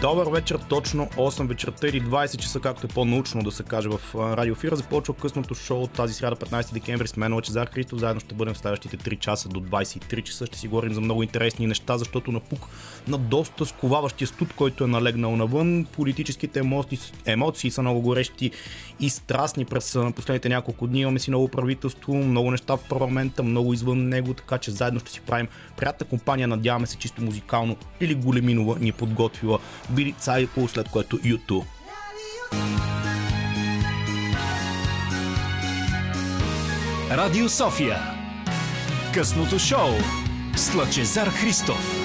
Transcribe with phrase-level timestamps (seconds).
[0.00, 4.00] Добър вечер, точно 8 вечерта или 20 часа, както е по-научно да се каже в
[4.14, 4.76] радиофира.
[4.76, 7.98] Започва късното шоу тази сряда 15 декември с мен Лачезар Христов.
[7.98, 10.46] Заедно ще бъдем в следващите 3 часа до 23 часа.
[10.46, 12.68] Ще си говорим за много интересни неща, защото напук
[13.08, 15.86] на доста сковаващия студ, който е налегнал навън.
[15.92, 18.50] Политическите емоции, емоции са много горещи
[19.00, 21.00] и страстни през последните няколко дни.
[21.00, 25.10] Имаме си ново правителство, много неща в парламента, много извън него, така че заедно ще
[25.10, 26.48] си правим приятна компания.
[26.48, 29.58] Надяваме се чисто музикално или Големинова ни е подготвила
[29.90, 31.64] Били Цайко, след което YouTube.
[37.10, 37.98] Радио София.
[39.14, 39.90] Късното шоу
[40.56, 41.97] с Лъчезар Христов.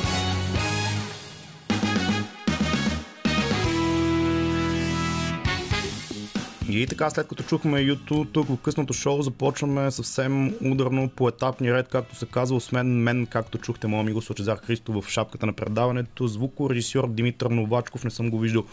[6.73, 11.73] И така, след като чухме YouTube, тук в късното шоу започваме съвсем ударно по етапни
[11.73, 15.54] ред, както се казва, освен мен, както чухте моят amigo Лъчезар Христо в шапката на
[15.54, 18.64] предаването, звукорежисьор Димитър Новачков, не съм го виждал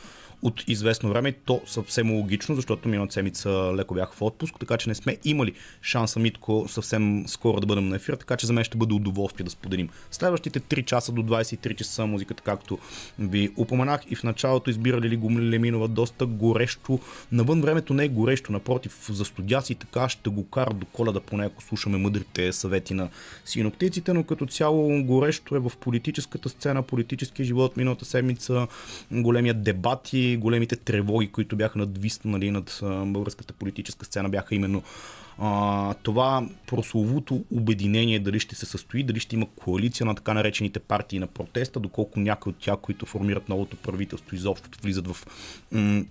[0.43, 1.33] от известно време.
[1.33, 5.53] То съвсем логично, защото миналата седмица леко бях в отпуск, така че не сме имали
[5.83, 9.45] шанса Митко съвсем скоро да бъдем на ефир, така че за мен ще бъде удоволствие
[9.45, 9.89] да споделим.
[10.11, 12.79] Следващите 3 часа до 23 часа музиката, както
[13.19, 17.01] ви упоменах и в началото избирали ли го Леминова доста горещо.
[17.33, 21.21] Навън времето не е горещо, напротив, за студия си така ще го кара до коледа,
[21.21, 23.09] поне ако слушаме мъдрите съвети на
[23.45, 28.67] синоптиците, но като цяло горещо е в политическата сцена, политическия живот миналата седмица,
[29.11, 34.83] големия дебати, големите тревоги, които бяха надвиснали над българската политическа сцена, бяха именно
[35.39, 40.79] а, това прословото обединение дали ще се състои, дали ще има коалиция на така наречените
[40.79, 45.27] партии на протеста, доколко някои от тях, които формират новото правителство, изобщо влизат в
[45.73, 46.05] м-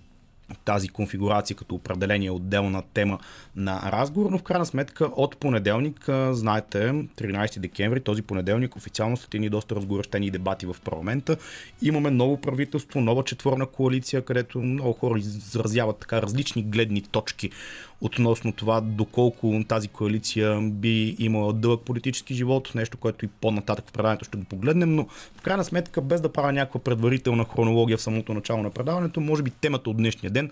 [0.64, 3.18] тази конфигурация като определение отделна тема
[3.56, 9.34] на разговор, но в крайна сметка от понеделник, знаете, 13 декември, този понеделник официално след
[9.34, 11.36] едни доста разгорещени дебати в парламента,
[11.82, 17.50] имаме ново правителство, нова четворна коалиция, където много хора изразяват така различни гледни точки
[18.00, 23.92] относно това доколко тази коалиция би имала дълъг политически живот, нещо, което и по-нататък в
[23.92, 25.06] предаването ще го погледнем, но
[25.36, 29.42] в крайна сметка, без да правя някаква предварителна хронология в самото начало на предаването, може
[29.42, 30.50] би темата от днешния ден,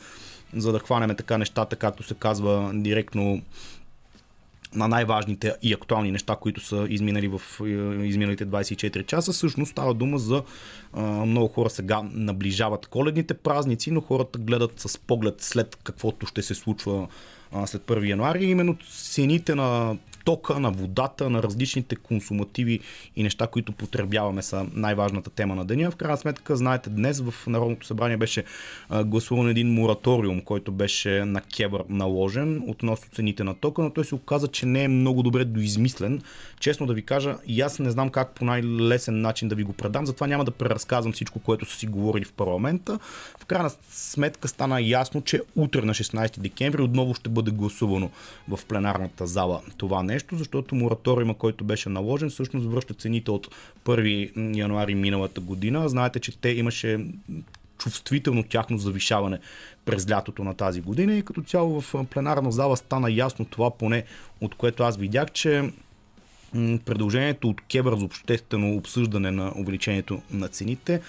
[0.56, 3.42] за да хванеме така нещата, както се казва директно
[4.74, 7.64] на най-важните и актуални неща, които са изминали в е,
[8.06, 9.32] изминалите 24 часа.
[9.32, 10.42] Всъщност става дума за
[11.26, 16.54] много хора сега наближават коледните празници, но хората гледат с поглед след каквото ще се
[16.54, 17.08] случва
[17.66, 18.44] след 1 януари.
[18.44, 22.80] Именно цените на тока, на водата, на различните консумативи
[23.16, 25.90] и неща, които потребяваме са най-важната тема на деня.
[25.90, 28.44] В крайна сметка, знаете, днес в Народното събрание беше
[29.04, 34.14] гласуван един мораториум, който беше на Кебър наложен относно цените на тока, но той се
[34.14, 36.22] оказа, че не е много добре доизмислен.
[36.60, 39.72] Честно да ви кажа, и аз не знам как по най-лесен начин да ви го
[39.72, 42.98] предам, затова няма да преразказвам всичко, което са си говорили в парламента.
[43.40, 48.10] В крайна сметка стана ясно, че утре на 16 декември отново ще бъде гласувано
[48.48, 53.48] в пленарната зала това нещо, защото мораториума, който беше наложен, всъщност връща цените от
[53.84, 55.88] 1 януари миналата година.
[55.88, 57.06] Знаете, че те имаше
[57.78, 59.38] чувствително тяхно завишаване
[59.84, 64.04] през лятото на тази година и като цяло в пленарна зала стана ясно това, поне
[64.40, 65.70] от което аз видях, че
[66.84, 71.00] предложението от Кебър за обществено обсъждане на увеличението на цените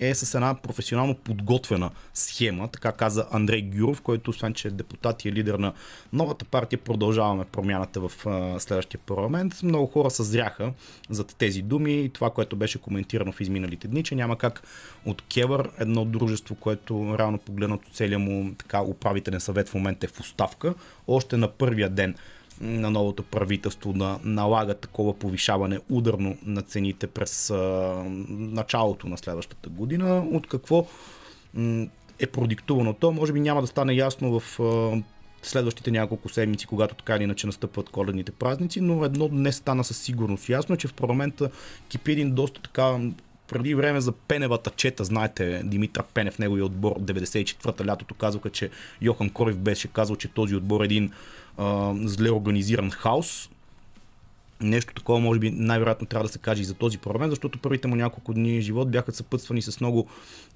[0.00, 5.24] е с една професионално подготвена схема, така каза Андрей Гюров, който освен, че е депутат
[5.24, 5.72] и е лидер на
[6.12, 8.12] новата партия, продължаваме промяната в
[8.60, 9.62] следващия парламент.
[9.62, 10.72] Много хора съзряха
[11.10, 14.62] за тези думи и това, което беше коментирано в изминалите дни, че няма как
[15.06, 20.08] от Кевър, едно дружество, което реално погледнато целият му така управителен съвет в момента е
[20.08, 20.74] в оставка,
[21.06, 22.14] още на първия ден
[22.60, 27.52] на новото правителство да налага такова повишаване ударно на цените през
[28.28, 30.26] началото на следващата година.
[30.32, 30.86] От какво
[32.18, 33.12] е продиктувано то?
[33.12, 34.58] Може би няма да стане ясно в
[35.42, 39.98] следващите няколко седмици, когато така или иначе настъпват коледните празници, но едно не стана със
[39.98, 40.48] сигурност.
[40.48, 41.50] Ясно че в парламента
[41.88, 42.98] кипи един доста така
[43.48, 49.30] преди време за Пеневата чета, знаете, Димитър Пенев, неговия отбор 94-та лятото казваха, че Йохан
[49.30, 51.12] Корев беше казал, че този отбор е един
[51.56, 53.50] а, зле организиран хаос.
[54.60, 57.88] Нещо такова, може би, най-вероятно трябва да се каже и за този парламент, защото първите
[57.88, 60.06] му няколко дни живот бяха съпътствани с много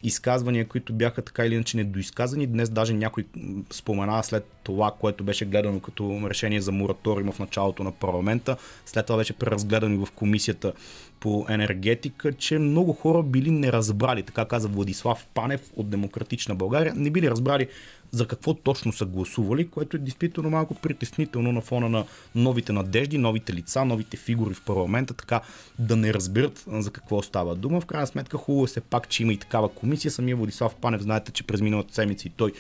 [0.03, 2.47] изказвания, които бяха така или иначе недоизказани.
[2.47, 3.25] Днес даже някой
[3.71, 8.57] спомена след това, което беше гледано като решение за мораториум в началото на парламента.
[8.87, 10.73] След това беше преразгледано в комисията
[11.21, 17.11] по енергетика, че много хора били неразбрали, така каза Владислав Панев от Демократична България, не
[17.11, 17.69] били разбрали
[18.13, 22.05] за какво точно са гласували, което е действително малко притеснително на фона на
[22.35, 25.41] новите надежди, новите лица, новите фигури в парламента, така
[25.79, 27.81] да не разберат за какво става дума.
[27.81, 30.11] В крайна сметка хубаво е се пак, че има и такава комисия.
[30.11, 32.53] Самия Владислав Панев, знаете, че през миналата седмица и той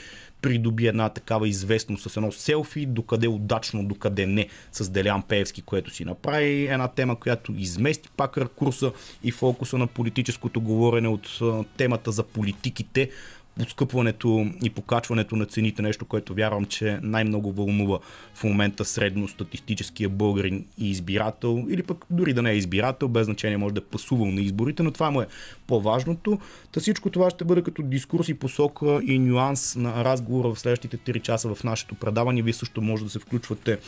[0.43, 5.91] придоби една такава известност с едно селфи, докъде удачно, докъде не, с Делян Пеевски, което
[5.91, 6.67] си направи.
[6.67, 8.93] Една тема, която измести пак ракурса
[9.25, 11.41] и фокуса на политическото говорене от
[11.77, 13.11] темата за политиките
[13.59, 17.99] поскъпването и покачването на цените, нещо, което вярвам, че най-много вълнува
[18.35, 23.25] в момента средно статистическия българин и избирател, или пък дори да не е избирател, без
[23.25, 25.27] значение може да е пасувал на изборите, но това му е
[25.67, 26.39] по-важното.
[26.73, 30.99] Та всичко това ще бъде като дискурс и посока и нюанс на разговора в следващите
[30.99, 32.43] 3 часа в нашето предаване.
[32.43, 33.79] Вие също може да се включвате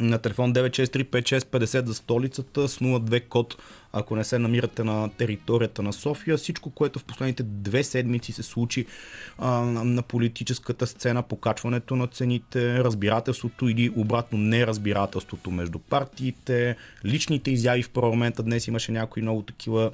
[0.00, 3.56] на телефон 9635650 за столицата с 02 код,
[3.92, 6.36] ако не се намирате на територията на София.
[6.36, 8.86] Всичко, което в последните две седмици се случи
[9.38, 17.82] а, на политическата сцена, покачването на цените, разбирателството или обратно неразбирателството между партиите, личните изяви
[17.82, 18.42] в парламента.
[18.42, 19.90] Днес имаше някои много такива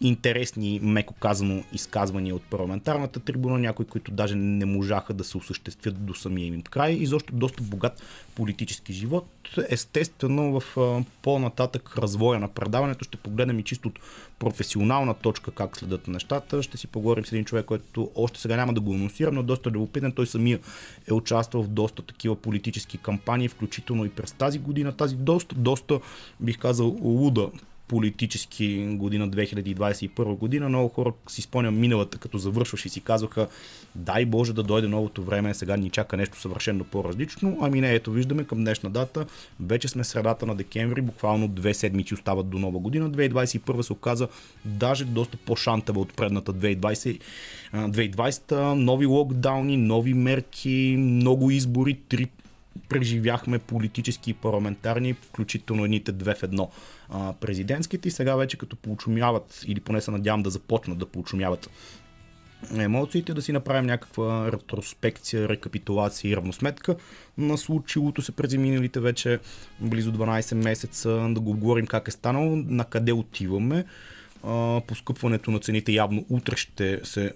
[0.00, 6.06] интересни, меко казано, изказвания от парламентарната трибуна, някои, които даже не можаха да се осъществят
[6.06, 8.02] до самия им край и защо доста богат
[8.34, 9.26] политически живот.
[9.68, 10.76] Естествено, в
[11.22, 13.98] по-нататък развоя на предаването ще погледнем и чисто от
[14.38, 16.62] професионална точка как следят нещата.
[16.62, 19.70] Ще си поговорим с един човек, който още сега няма да го анонсира, но доста
[19.70, 20.12] любопитен.
[20.12, 20.58] Той самия
[21.08, 24.92] е участвал в доста такива политически кампании, включително и през тази година.
[24.92, 26.00] Тази доста, доста,
[26.40, 27.50] бих казал, луда
[27.88, 30.68] политически година 2021 година.
[30.68, 33.48] Много хора си спомням миналата, като завършваш и си казваха,
[33.94, 37.58] дай Боже да дойде новото време, сега ни чака нещо съвършено по-различно.
[37.60, 39.26] Ами не, ето виждаме към днешна дата,
[39.60, 43.10] вече сме средата на декември, буквално две седмици остават до нова година.
[43.10, 44.28] 2021 се оказа
[44.64, 47.20] даже доста по-шантава от предната 2020.
[47.74, 52.26] 2020 нови локдауни, нови мерки, много избори, три
[52.88, 56.70] преживяхме политически и парламентарни, включително едните две в едно
[57.08, 61.70] а, президентските и сега вече като получумяват, или поне се надявам да започнат да получумяват
[62.78, 66.96] емоциите, да си направим някаква ретроспекция, рекапитулация и равносметка
[67.38, 69.38] на случилото се през миналите вече
[69.80, 73.84] близо 12 месеца, да го говорим как е станало, на къде отиваме.
[74.86, 77.32] Поскъпването на цените явно утре ще се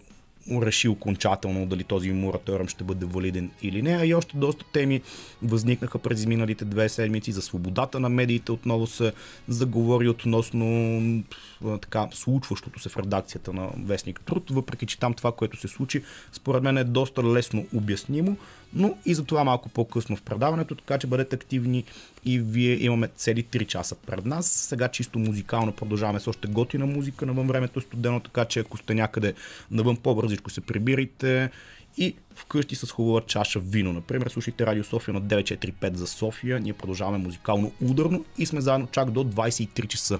[0.52, 3.90] реши окончателно дали този мораториум ще бъде валиден или не.
[3.90, 5.00] А и още доста теми
[5.42, 8.52] възникнаха през миналите две седмици за свободата на медиите.
[8.52, 9.12] Отново се
[9.48, 11.22] заговори относно
[11.81, 16.02] така, случващото се в редакцията на Вестник Труд, въпреки че там това, което се случи,
[16.32, 18.36] според мен е доста лесно обяснимо
[18.75, 21.84] но и за това малко по-късно в предаването, така че бъдете активни
[22.25, 24.46] и вие имаме цели 3 часа пред нас.
[24.46, 28.76] Сега чисто музикално продължаваме с още готина музика, навън времето е студено, така че ако
[28.76, 29.34] сте някъде
[29.70, 31.50] навън по-бързичко се прибирайте
[31.99, 33.93] и вкъщи с хубава чаша вино.
[33.93, 36.61] Например, слушайте Радио София на 945 за София.
[36.61, 40.19] Ние продължаваме музикално ударно и сме заедно чак до 23 часа.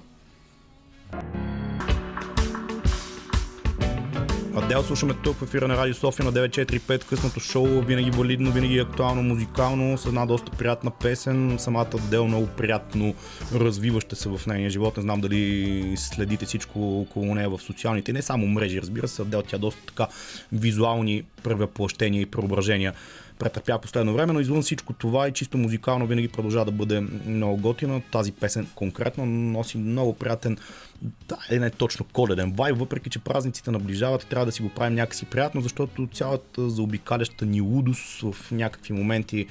[4.63, 8.79] Адел слушаме тук в ефира на Радио София на 945, късното шоу, винаги валидно, винаги
[8.79, 11.57] актуално, музикално, с една доста приятна песен.
[11.59, 13.15] Самата Адел много приятно
[13.55, 14.97] развиваща се в нейния живот.
[14.97, 19.23] Не знам дали следите всичко около нея в социалните, не само мрежи, разбира се.
[19.23, 20.07] Адел тя доста така
[20.53, 22.95] визуални превъплъщения и преображения
[23.41, 27.57] претърпя последно време, но извън всичко това и чисто музикално винаги продължава да бъде много
[27.57, 28.01] готина.
[28.13, 30.59] Тази песен конкретно носи много приятен
[31.03, 34.95] да, е не точно коледен вай, въпреки че празниците наближават, трябва да си го правим
[34.95, 39.47] някакси приятно, защото цялата заобикаляща ни лудост в някакви моменти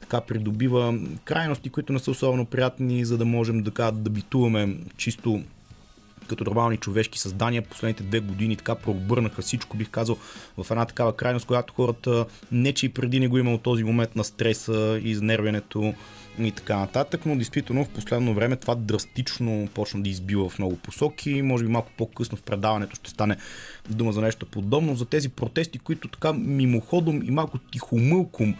[0.00, 5.42] така придобива крайности, които не са особено приятни, за да можем да, да битуваме чисто
[6.32, 10.16] като нормални човешки създания последните две години така прообърнаха всичко, бих казал,
[10.56, 14.16] в една такава крайност, която хората не че и преди не го имало този момент
[14.16, 15.94] на стреса и изнервянето
[16.38, 20.76] и така нататък, но действително в последно време това драстично почна да избива в много
[20.76, 21.42] посоки.
[21.42, 23.36] Може би малко по-късно в предаването ще стане
[23.90, 24.94] дума за нещо подобно.
[24.94, 28.54] За тези протести, които така мимоходом и малко тихомълком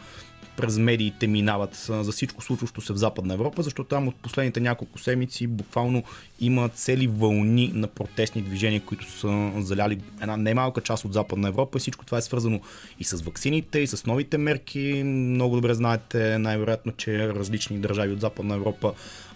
[0.56, 4.98] през медиите минават за всичко случващо се в Западна Европа, защото там от последните няколко
[4.98, 6.02] седмици буквално
[6.40, 11.78] има цели вълни на протестни движения, които са заляли една немалка част от Западна Европа
[11.78, 12.60] и всичко това е свързано
[13.00, 15.02] и с ваксините, и с новите мерки.
[15.04, 18.92] Много добре знаете най-вероятно, че различни държави от Западна Европа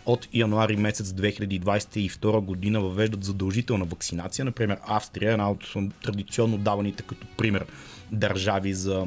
[0.06, 4.44] от януари месец 2022 година въвеждат задължителна вакцинация.
[4.44, 7.66] Например, Австрия, една от традиционно даваните като пример
[8.12, 9.06] държави за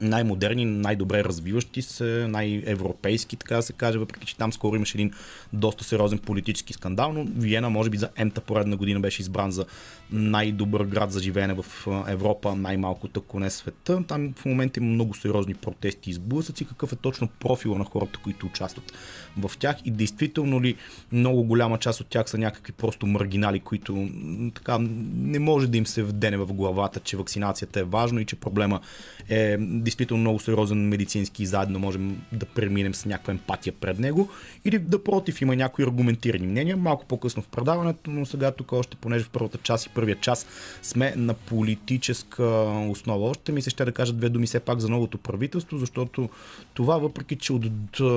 [0.00, 5.12] най-модерни, най-добре развиващи се, най-европейски, така да се каже, въпреки че там скоро имаше един
[5.52, 9.64] доста сериозен политически скандал, но Виена, може би за ента поредна година беше избран за
[10.12, 14.02] най-добър град за живеене в Европа, най-малкото, ако не света.
[14.08, 16.64] Там в момента има много сериозни протести и сблъсъци.
[16.64, 18.92] Какъв е точно профила на хората, които участват
[19.38, 20.76] в тях и действително ли
[21.12, 24.08] много голяма част от тях са някакви просто маргинали, които
[24.54, 24.78] така
[25.14, 28.80] не може да им се вдене в главата, че вакцинацията е важно и че проблема
[29.28, 29.56] е
[29.90, 34.28] действително много сериозен медицински и заедно можем да преминем с някаква емпатия пред него.
[34.64, 36.76] Или да против има някои аргументирани мнения.
[36.76, 40.46] Малко по-късно в предаването, но сега тук още, понеже в първата част и първия час
[40.82, 42.44] сме на политическа
[42.90, 43.30] основа.
[43.30, 46.28] Още ми се ще да кажа две думи все пак за новото правителство, защото
[46.74, 47.66] това, въпреки че от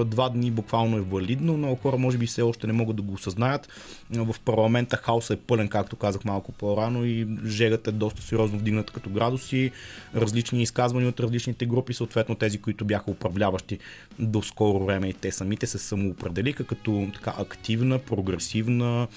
[0.10, 3.14] два дни буквално е валидно, много хора може би все още не могат да го
[3.14, 3.70] осъзнаят.
[4.12, 8.94] В парламента хаоса е пълен, както казах малко по-рано и жегата е доста сериозно вдигната
[8.94, 9.72] като градуси.
[10.16, 13.80] Различни изказвания от различните групи, съответно тези, които бяха управляващи
[14.20, 19.08] до скоро време и те самите се самоопределиха като така активна, прогресивна,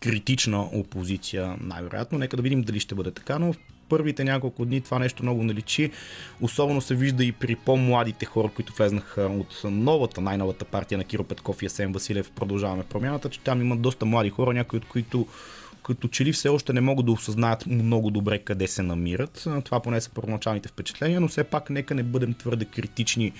[0.00, 2.18] критична опозиция, най-вероятно.
[2.18, 3.56] Нека да видим дали ще бъде така, но в
[3.88, 5.90] първите няколко дни това нещо много наличи.
[6.40, 11.24] Особено се вижда и при по-младите хора, които влезнаха от новата, най-новата партия на Киро
[11.24, 12.30] Петков и Асен Василев.
[12.30, 15.26] Продължаваме промяната, че там има доста млади хора, някои от които
[15.88, 19.46] като че ли все още не могат да осъзнаят много добре къде се намират.
[19.64, 23.32] Това поне са първоначалните впечатления, но все пак нека не бъдем твърде критични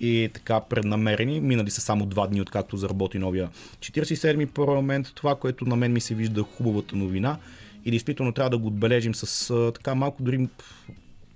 [0.00, 1.40] и така преднамерени.
[1.40, 3.50] Минали са само два дни, откакто заработи новия
[3.80, 5.12] 47-ми парламент.
[5.14, 7.38] Това, което на мен ми се вижда хубавата новина
[7.84, 10.48] и действително трябва да го отбележим с така малко дори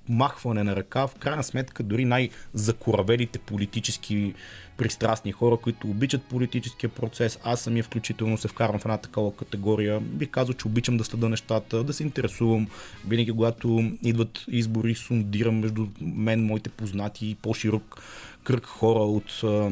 [0.09, 4.35] махване на ръка, в крайна сметка дори най-закоравелите политически
[4.83, 7.39] пристрастни хора, които обичат политическия процес.
[7.45, 10.01] Аз самия включително се вкарвам в една такава категория.
[10.01, 12.69] Бих казал, че обичам да следа нещата, да се интересувам.
[13.09, 18.03] Винаги, когато идват избори, сундирам между мен, моите познати и по-широк
[18.45, 19.71] кръг хора от а,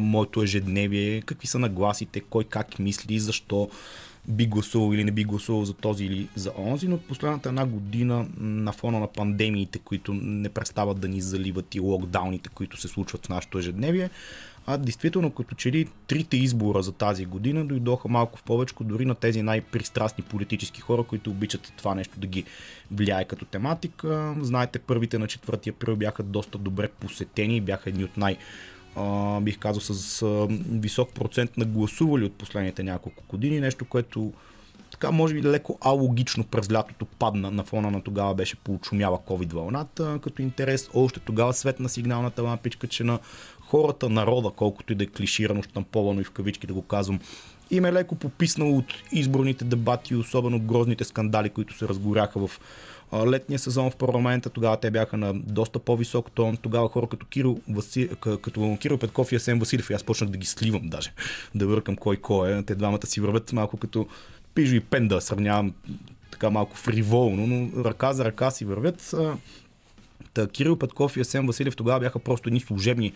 [0.00, 3.70] моето ежедневие, какви са нагласите, кой как мисли, защо
[4.28, 8.26] би гласувал или не би гласувал за този или за онзи, но последната една година
[8.40, 13.26] на фона на пандемиите, които не престават да ни заливат и локдауните, които се случват
[13.26, 14.10] в нашето ежедневие,
[14.66, 19.04] а действително като че ли трите избора за тази година дойдоха малко в повече дори
[19.04, 22.44] на тези най-пристрастни политически хора, които обичат това нещо да ги
[22.90, 24.34] влияе като тематика.
[24.40, 28.36] Знаете, първите на 4 април бяха доста добре посетени, бяха едни от най-
[29.42, 30.24] бих казал, с
[30.70, 33.60] висок процент на гласували от последните няколко години.
[33.60, 34.32] Нещо, което
[34.90, 39.52] така може би леко алогично през лятото падна на фона на тогава беше получумяла COVID
[39.52, 40.90] вълната, като интерес.
[40.94, 43.18] Още тогава светна сигналната лампичка, че на
[43.60, 47.20] хората, народа, колкото и да е клиширано, штамповано и в кавички да го казвам,
[47.70, 52.60] им е леко пописнало от изборните дебати, особено грозните скандали, които се разгоряха в
[53.14, 56.56] летния сезон в парламента, тогава те бяха на доста по-висок тон.
[56.56, 58.08] Тогава хора като Кирил, Васи...
[58.20, 61.12] като Кирил Петков и Асен Василев, аз почнах да ги сливам даже,
[61.54, 62.62] да въркам кой кой е.
[62.62, 64.06] Те двамата си вървят малко като
[64.54, 65.74] Пижо и Пенда, сравнявам
[66.30, 69.14] така малко фриволно, но ръка за ръка си вървят.
[70.46, 73.12] Кирил Петков и Асен Василев тогава бяха просто едни служебни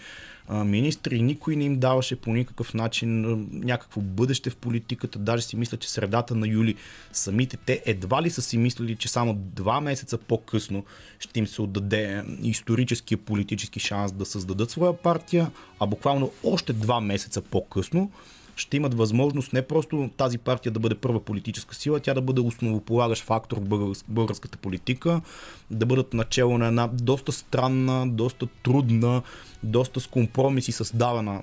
[0.48, 5.18] а, министри никой не им даваше по никакъв начин някакво бъдеще в политиката.
[5.18, 6.74] Даже си мисля, че средата на юли
[7.12, 10.84] самите те едва ли са си мислили, че само два месеца по-късно
[11.18, 15.50] ще им се отдаде историческия политически шанс да създадат своя партия,
[15.80, 18.10] а буквално още два месеца по-късно
[18.56, 22.40] ще имат възможност не просто тази партия да бъде първа политическа сила, тя да бъде
[22.40, 25.20] основополагащ фактор в българската политика,
[25.70, 29.22] да бъдат начало на една доста странна, доста трудна,
[29.62, 31.42] доста с компромиси създавана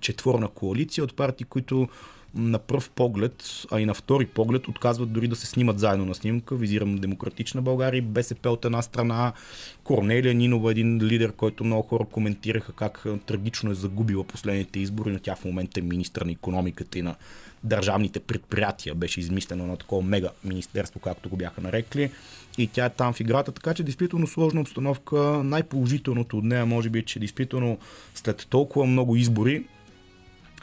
[0.00, 1.88] четворна коалиция от партии, които
[2.34, 6.14] на пръв поглед, а и на втори поглед отказват дори да се снимат заедно на
[6.14, 6.56] снимка.
[6.56, 9.32] Визирам Демократична България, БСП от една страна,
[9.84, 15.18] Корнелия Нинова, един лидер, който много хора коментираха как трагично е загубила последните избори, но
[15.18, 17.14] тя в момента е министър на економиката и на
[17.64, 18.94] държавните предприятия.
[18.94, 22.10] Беше измислено на такова мега министерство, както го бяха нарекли.
[22.58, 25.16] И тя е там в играта, така че действително сложна обстановка.
[25.44, 27.78] Най-положителното от нея може би, че действително
[28.14, 29.64] след толкова много избори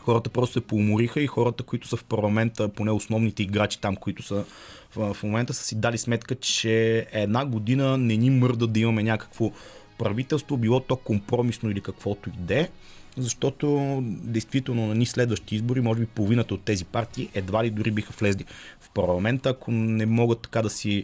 [0.05, 4.23] хората просто се поумориха и хората, които са в парламента, поне основните играчи там, които
[4.23, 4.45] са
[4.95, 9.51] в, момента, са си дали сметка, че една година не ни мърда да имаме някакво
[9.97, 12.69] правителство, било то компромисно или каквото и да е
[13.17, 17.91] защото действително на ни следващи избори, може би половината от тези партии едва ли дори
[17.91, 18.45] биха влезли
[18.79, 21.03] в парламента, ако не могат така да си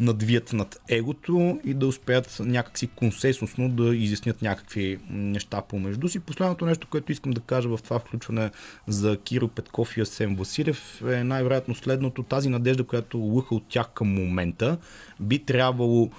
[0.00, 6.20] надвият над егото и да успеят някакси консенсусно да изяснят някакви неща помежду си.
[6.20, 8.50] Последното нещо, което искам да кажа в това включване
[8.88, 12.22] за Киро Петков и Асен Василев е най-вероятно следното.
[12.22, 14.78] Тази надежда, която лъха от тях към момента,
[15.20, 16.10] би трябвало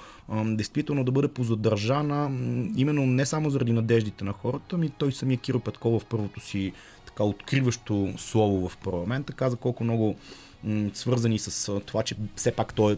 [0.46, 2.30] действително да бъде позадържана
[2.76, 6.74] именно не само заради надеждите на хората, ми той самия Киро Петков в първото си
[7.06, 10.16] така откриващо слово в парламента каза колко много
[10.94, 12.98] свързани с това, че все пак той е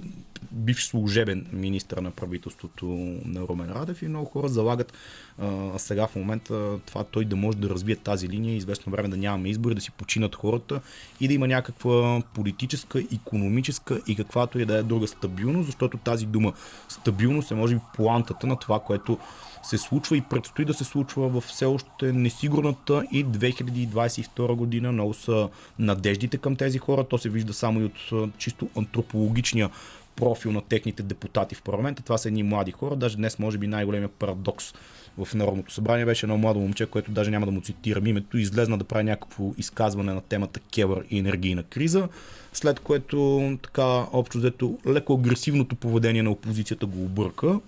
[0.51, 2.85] бивш служебен министр на правителството
[3.25, 4.93] на Румен Радев и много хора залагат
[5.39, 9.17] а, сега в момента това той да може да развие тази линия, известно време да
[9.17, 10.81] нямаме избори, да си починат хората
[11.19, 16.25] и да има някаква политическа, економическа и каквато и да е друга стабилност, защото тази
[16.25, 16.53] дума
[16.89, 19.17] стабилност е може би плантата на това, което
[19.63, 24.91] се случва и предстои да се случва в все още несигурната и 2022 година.
[24.91, 27.03] Много са надеждите към тези хора.
[27.03, 29.69] То се вижда само и от чисто антропологичния
[30.15, 32.03] профил на техните депутати в парламента.
[32.03, 32.95] Това са едни млади хора.
[32.95, 34.73] Даже днес може би най-големия парадокс
[35.17, 38.77] в Народното събрание беше едно младо момче, което даже няма да му цитирам името, излезна
[38.77, 42.07] да прави някакво изказване на темата Кевър и енергийна криза,
[42.53, 47.59] след което така общо взето леко агресивното поведение на опозицията го обърка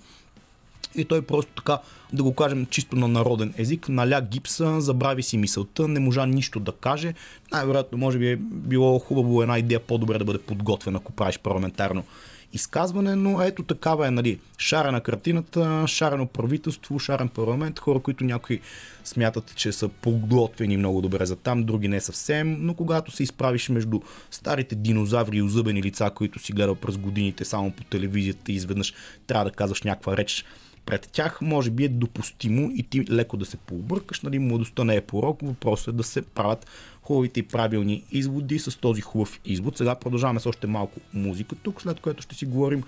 [0.95, 1.77] и той просто така,
[2.13, 6.59] да го кажем чисто на народен език, наля гипса, забрави си мисълта, не можа нищо
[6.59, 7.13] да каже.
[7.51, 12.03] Най-вероятно, може би е било хубаво една идея по-добре да бъде подготвена, ако правиш парламентарно
[12.55, 18.59] изказване, но ето такава е, нали, шарена картината, шарено правителство, шарен парламент, хора, които някои
[19.03, 23.69] смятат, че са подготвени много добре за там, други не съвсем, но когато се изправиш
[23.69, 23.99] между
[24.31, 28.93] старите динозаври и озъбени лица, които си гледал през годините само по телевизията и изведнъж
[29.27, 30.45] трябва да казваш някаква реч
[30.85, 34.21] пред тях може би е допустимо и ти леко да се пообъркаш.
[34.21, 36.67] Нали, младостта не е порок, въпросът е да се правят
[37.01, 39.77] хубавите и правилни изводи с този хубав извод.
[39.77, 42.83] Сега продължаваме с още малко музика тук, след което ще си говорим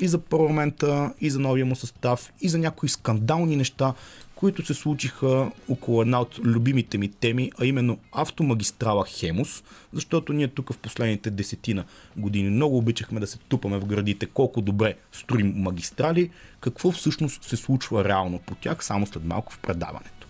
[0.00, 3.94] и за парламента, и за новия му състав, и за някои скандални неща,
[4.38, 10.48] които се случиха около една от любимите ми теми, а именно автомагистрала Хемус, защото ние
[10.48, 11.84] тук в последните десетина
[12.16, 16.30] години много обичахме да се тупаме в градите колко добре строим магистрали,
[16.60, 20.26] какво всъщност се случва реално по тях, само след малко в предаването.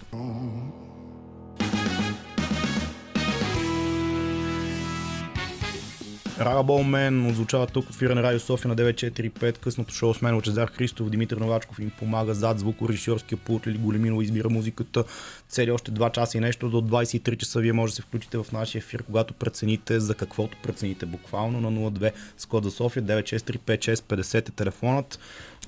[6.40, 9.58] Рага Болмен озвучава тук в на Радио София на 945.
[9.58, 14.22] Късното шоу с мен Лачезар Христов, Димитър Новачков им помага зад звукорежисьорския пулт или Големинова
[14.22, 15.04] избира музиката.
[15.48, 18.46] Цели още 2 часа и нещо до 23 часа вие може да се включите в
[18.52, 24.34] нашия ефир, когато прецените за каквото прецените буквално на 02 с код за София 9635650
[24.34, 25.18] е телефонът.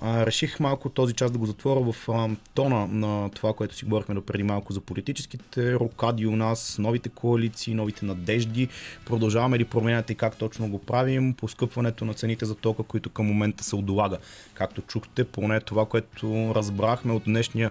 [0.03, 4.15] Реших малко този час да го затворя в а, тона на това, което си говорихме
[4.15, 8.69] до преди малко за политическите рокади у нас, новите коалиции, новите надежди.
[9.07, 11.35] Продължаваме ли променяте и как точно го правим?
[11.35, 14.19] Поскъпването на цените за тока, които към момента се отолага.
[14.55, 17.71] Както чухте, поне това, което разбрахме от днешния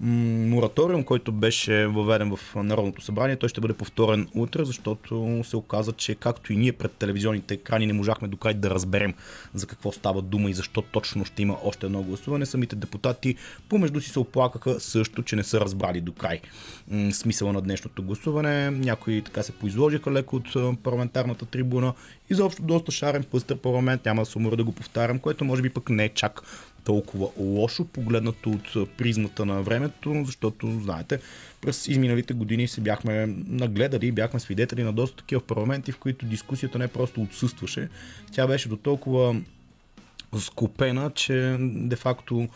[0.00, 5.92] мораториум, който беше въведен в Народното събрание, той ще бъде повторен утре, защото се оказа,
[5.92, 9.14] че както и ние пред телевизионните екрани не можахме до край да разберем
[9.54, 13.34] за какво става дума и защо точно ще има още едно гласуване, самите депутати
[13.68, 16.40] помежду си се оплакаха също, че не са разбрали до край
[17.12, 18.70] смисъла на днешното гласуване.
[18.70, 21.94] Някои така се поизложиха леко от парламентарната трибуна.
[22.30, 25.70] Изобщо доста шарен пъстър парламент, няма да се умра да го повтарям, което може би
[25.70, 26.42] пък не е чак
[26.86, 31.20] толкова лошо, погледнато от призмата на времето, защото, знаете,
[31.60, 36.78] през изминалите години се бяхме нагледали, бяхме свидетели на доста такива парламенти, в които дискусията
[36.78, 37.88] не просто отсъстваше,
[38.32, 39.36] тя беше до толкова
[40.38, 42.48] скопена, че де-факто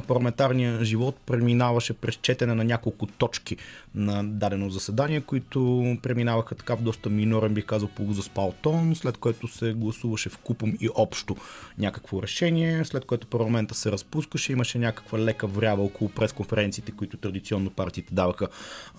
[0.00, 3.56] парламентарния живот преминаваше през четене на няколко точки
[3.94, 9.48] на дадено заседание, които преминаваха така в доста минорен, бих казал, полузаспал тон, след което
[9.48, 11.36] се гласуваше в купом и общо
[11.78, 17.70] някакво решение, след което парламента се разпускаше, имаше някаква лека врява около пресконференциите, които традиционно
[17.70, 18.48] партиите даваха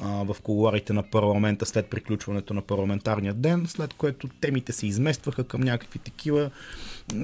[0.02, 5.44] а, в колуарите на парламента след приключването на парламентарния ден, след което темите се изместваха
[5.44, 6.52] към някакви такива.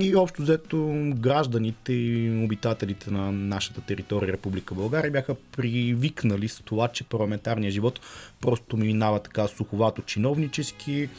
[0.01, 6.87] И общо взето гражданите и обитателите на нашата територия Република България бяха привикнали с това,
[6.87, 7.99] че парламентарният живот
[8.41, 11.09] просто минава така суховато чиновнически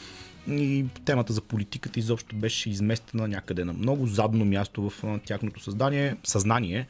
[0.47, 6.15] и темата за политиката изобщо беше изместена някъде на много задно място в тяхното създание,
[6.23, 6.87] съзнание.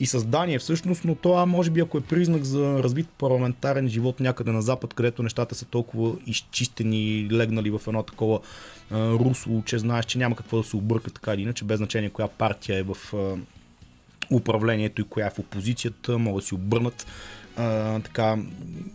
[0.00, 4.52] И създание всъщност, но това може би ако е признак за развит парламентарен живот някъде
[4.52, 8.40] на запад, където нещата са толкова изчистени, легнали в едно такова
[8.90, 12.10] а, русло, че знаеш, че няма какво да се обърка така или иначе, без значение
[12.10, 13.36] коя партия е в а,
[14.36, 17.06] управлението и коя е в опозицията, могат да си обърнат
[17.56, 18.36] а, така,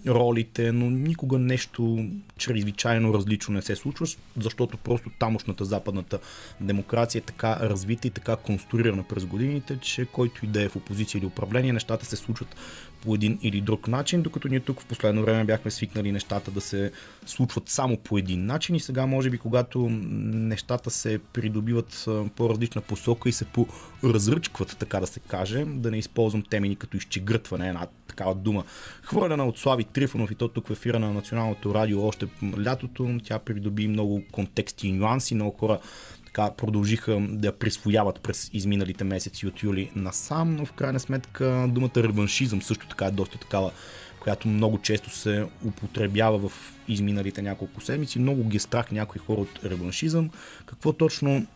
[0.08, 2.06] ролите, но никога нещо
[2.38, 4.08] чрезвичайно различно не се случва,
[4.40, 6.20] защото просто тамошната западната
[6.62, 10.76] демокрация е така развита и така конструирана през годините, че който и да е в
[10.76, 12.56] опозиция или управление, нещата се случват
[13.02, 16.62] по един или друг начин, докато ние тук в последно време бяхме свикнали нещата да
[16.62, 16.92] се
[17.26, 22.82] случват само по един начин и сега може би когато нещата се придобиват по различна
[22.82, 27.88] посока и се поразръчкват, така да се каже, да не използвам темени като изчегрътване, една
[28.08, 28.64] такава дума,
[29.02, 32.27] хвърлена от Слави Трифонов и то тук в ефира на Националното радио още
[32.66, 35.80] лятото, тя придоби много контексти и нюанси, много хора
[36.26, 41.92] така продължиха да присвояват през изминалите месеци от юли насам, но в крайна сметка думата
[41.96, 43.72] реваншизъм също така е доста такава,
[44.20, 48.20] която много често се употребява в изминалите няколко седмици.
[48.20, 50.30] Много ги е страх някои хора от реваншизъм.
[50.66, 51.48] Какво точно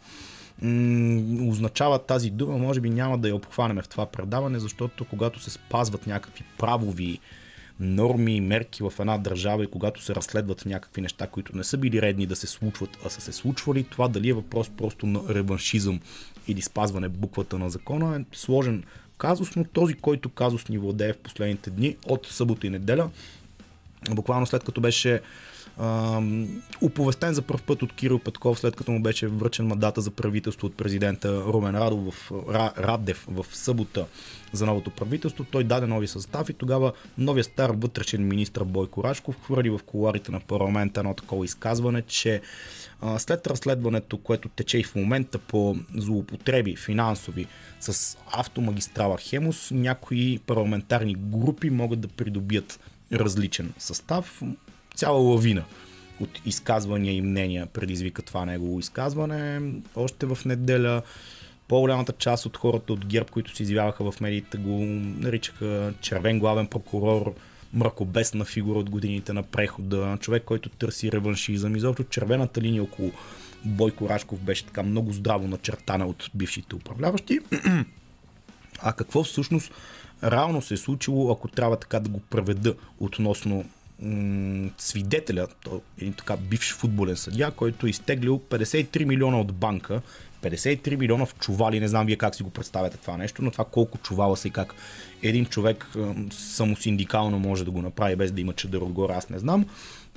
[1.49, 5.49] означава тази дума, може би няма да я обхванеме в това предаване, защото когато се
[5.49, 7.19] спазват някакви правови
[7.81, 11.77] норми и мерки в една държава и когато се разследват някакви неща, които не са
[11.77, 15.21] били редни да се случват, а са се случвали, това дали е въпрос просто на
[15.29, 15.99] реваншизъм
[16.47, 18.83] или спазване буквата на закона е сложен
[19.17, 23.09] казус, но този, който казус ни владее в последните дни от събота и неделя,
[24.09, 25.21] буквално след като беше
[26.81, 30.67] оповестен за първ път от Кирил Петков, след като му беше връчен мандата за правителство
[30.67, 32.31] от президента Румен Радов в,
[32.77, 34.05] Радев в събота
[34.53, 35.45] за новото правителство.
[35.51, 40.31] Той даде нови състав и тогава новия стар вътрешен министр Бойко Рашков хвърли в коларите
[40.31, 42.41] на парламента едно такова изказване, че
[43.17, 47.47] след разследването, което тече и в момента по злоупотреби финансови
[47.79, 52.79] с автомагистрала Хемус, някои парламентарни групи могат да придобият
[53.13, 54.41] различен състав
[54.95, 55.63] цяла лавина
[56.19, 59.71] от изказвания и мнения предизвика това негово изказване.
[59.95, 61.01] Още в неделя
[61.67, 64.85] по-голямата част от хората от ГЕРБ, които се изявяваха в медиите, го
[65.19, 67.33] наричаха червен главен прокурор,
[67.73, 71.75] мракобесна фигура от годините на прехода, човек, който търси реваншизъм.
[71.75, 73.11] Изобщо червената линия около
[73.65, 77.39] Бойко Рашков беше така много здраво начертана от бившите управляващи.
[78.81, 79.71] А какво всъщност
[80.23, 83.65] реално се е случило, ако трябва така да го преведа относно
[84.77, 85.47] свидетеля,
[85.97, 90.01] един така бивш футболен съдия, който е изтеглил 53 милиона от банка,
[90.41, 93.65] 53 милиона в чували, не знам вие как си го представяте това нещо, но това
[93.65, 94.75] колко чувала се и как
[95.23, 95.87] един човек
[96.31, 99.65] самосиндикално може да го направи без да има чадър отгоре, аз не знам.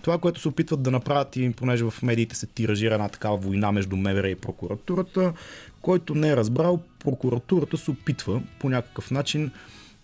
[0.02, 3.72] Това, което се опитват да направят и понеже в медиите се тиражира една такава война
[3.72, 5.32] между МВР и прокуратурата,
[5.80, 9.50] който не е разбрал, прокуратурата се опитва по някакъв начин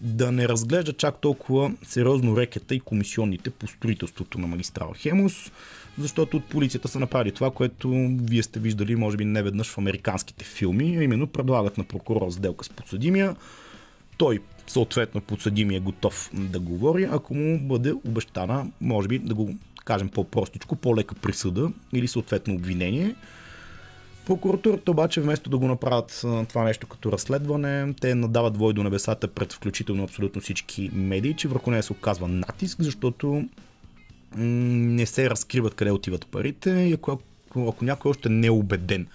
[0.01, 5.53] да не разглежда чак толкова сериозно рекета и комисионните по строителството на магистрал Хемус,
[5.99, 9.79] защото от полицията са направили това, което вие сте виждали, може би не веднъж в
[9.79, 13.37] американските филми, а именно предлагат на прокурор сделка с подсъдимия.
[14.17, 19.55] Той, съответно, подсъдимия е готов да говори, ако му бъде обещана, може би, да го
[19.85, 23.15] кажем по-простичко, по-лека присъда или съответно обвинение–
[24.31, 29.29] Прокуратурата обаче вместо да го направят това нещо като разследване, те надават вой до небесата
[29.29, 33.45] пред включително абсолютно всички медии, че върху нея се оказва натиск, защото
[34.37, 37.21] не се разкриват къде отиват парите и ако,
[37.57, 39.07] ако някой още не е убеден,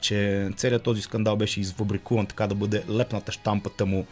[0.00, 4.06] че целият този скандал беше извабрикуван така да бъде лепната штампата му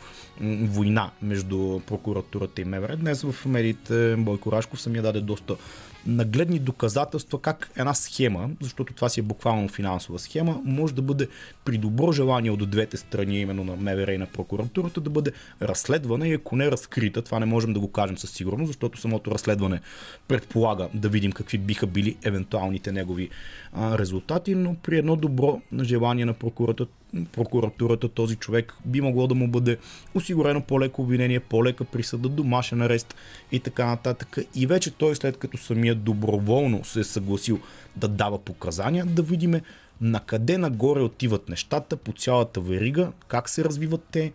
[0.63, 2.97] война между прокуратурата и МВР.
[2.97, 5.57] Днес в медиите Бойко Рашков самия даде доста
[6.07, 11.29] нагледни доказателства как една схема, защото това си е буквално финансова схема, може да бъде
[11.65, 15.33] при добро желание от двете страни, именно на МВР и на прокуратурата, да бъде
[15.63, 19.31] разследвана и ако не разкрита, това не можем да го кажем със сигурност, защото самото
[19.31, 19.81] разследване
[20.29, 23.31] предполага да видим какви биха били евентуалните негови
[23.73, 27.00] а, резултати, но при едно добро желание на прокуратурата
[27.33, 29.79] прокуратурата този човек би могло да му бъде
[30.15, 33.15] осигурено по-леко обвинение, по-лека присъда, домашен арест
[33.53, 34.39] и така нататък.
[34.55, 37.61] И вече той след като самия доброволно се е съгласил
[37.97, 39.63] да дава показания, да видиме
[40.01, 44.33] на къде нагоре отиват нещата по цялата верига, как се развиват те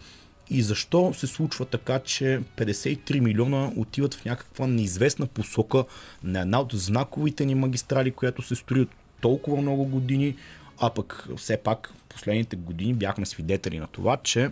[0.49, 5.83] и защо се случва така, че 53 милиона отиват в някаква неизвестна посока
[6.23, 8.89] на една от знаковите ни магистрали, която се строи от
[9.21, 10.35] толкова много години,
[10.79, 14.49] а пък все пак последните години бяхме свидетели на това, че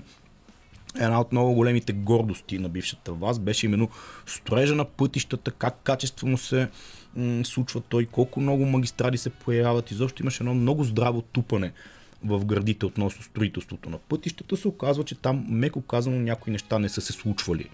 [0.95, 3.89] една от много големите гордости на бившата власт беше именно
[4.25, 6.67] строежа на пътищата, как качествено се
[7.15, 9.91] м- случва той, колко много магистрали се появяват.
[9.91, 11.71] Изобщо имаше едно много здраво тупане
[12.25, 14.57] в градите относно строителството на пътищата.
[14.57, 17.69] Се оказва, че там, меко казано, някои неща не са се случвали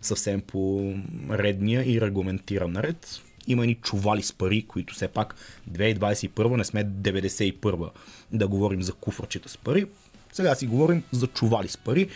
[0.00, 0.92] съвсем по
[1.30, 5.34] редния и регламентиран ред има ни чували с пари, които все пак
[5.70, 7.90] 2021 не сме 91
[8.32, 9.86] да говорим за куфърчета с пари.
[10.32, 12.08] Сега си говорим за чували с пари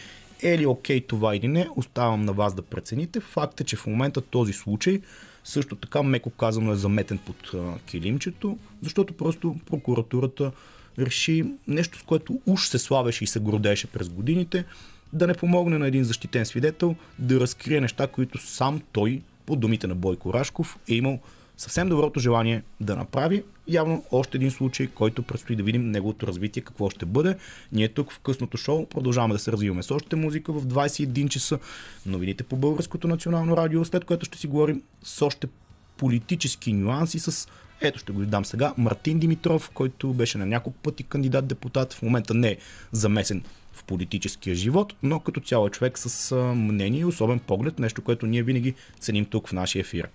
[0.43, 3.21] Е ли окей това или не, оставам на вас да прецените.
[3.21, 5.01] Факт е, че в момента този случай
[5.45, 10.53] също така, меко казано, е заметен под а, килимчето, защото просто прокуратурата
[10.99, 14.65] реши нещо, с което уж се славеше и се гордееше през годините,
[15.12, 19.87] да не помогне на един защитен свидетел да разкрие неща, които сам той, по думите
[19.87, 21.19] на Бойко Рашков, е имал
[21.57, 23.43] съвсем доброто желание да направи.
[23.69, 27.37] Явно още един случай, който предстои да видим неговото развитие, какво ще бъде.
[27.73, 31.59] Ние тук в късното шоу продължаваме да се развиваме с още музика в 21 часа.
[32.07, 35.47] Новините по Българското национално радио, след което ще си говорим с още
[35.97, 37.49] политически нюанси с
[37.81, 38.75] ето ще го дам сега.
[38.79, 42.57] Мартин Димитров, който беше на няколко пъти кандидат депутат, в момента не е
[42.93, 43.43] замесен
[43.77, 48.27] в политическия живот, но като цяло е човек с мнение и особен поглед, нещо, което
[48.27, 50.09] ние винаги ценим тук в нашия ефир.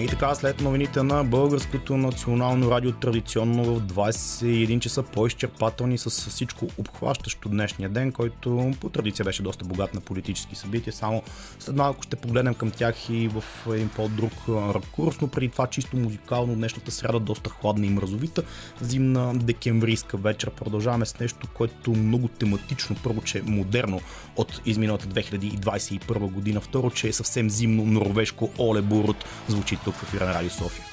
[0.00, 6.66] И така, след новините на Българското национално радио, традиционно в 21 часа по-изчерпателни с всичко
[6.78, 10.92] обхващащо днешния ден, който по традиция беше доста богат на политически събития.
[10.92, 11.22] Само
[11.58, 15.96] след малко ще погледнем към тях и в един по-друг ракурс, но преди това чисто
[15.96, 18.42] музикално днешната сряда доста хладна и мразовита.
[18.80, 20.50] Зимна декемврийска вечер.
[20.50, 22.96] Продължаваме с нещо, което много тематично.
[23.04, 24.00] Първо, че е модерно
[24.36, 26.60] от изминалата 2021 година.
[26.60, 30.84] Второ, че е съвсем зимно норвежко Оле Бурут звучи в ефира на Радио София.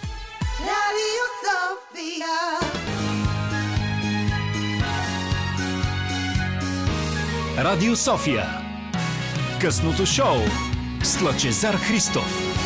[0.59, 2.27] Радио София.
[7.57, 8.45] Радио София.
[9.61, 10.37] Късното шоу
[11.03, 12.56] с Лъчезар Христов.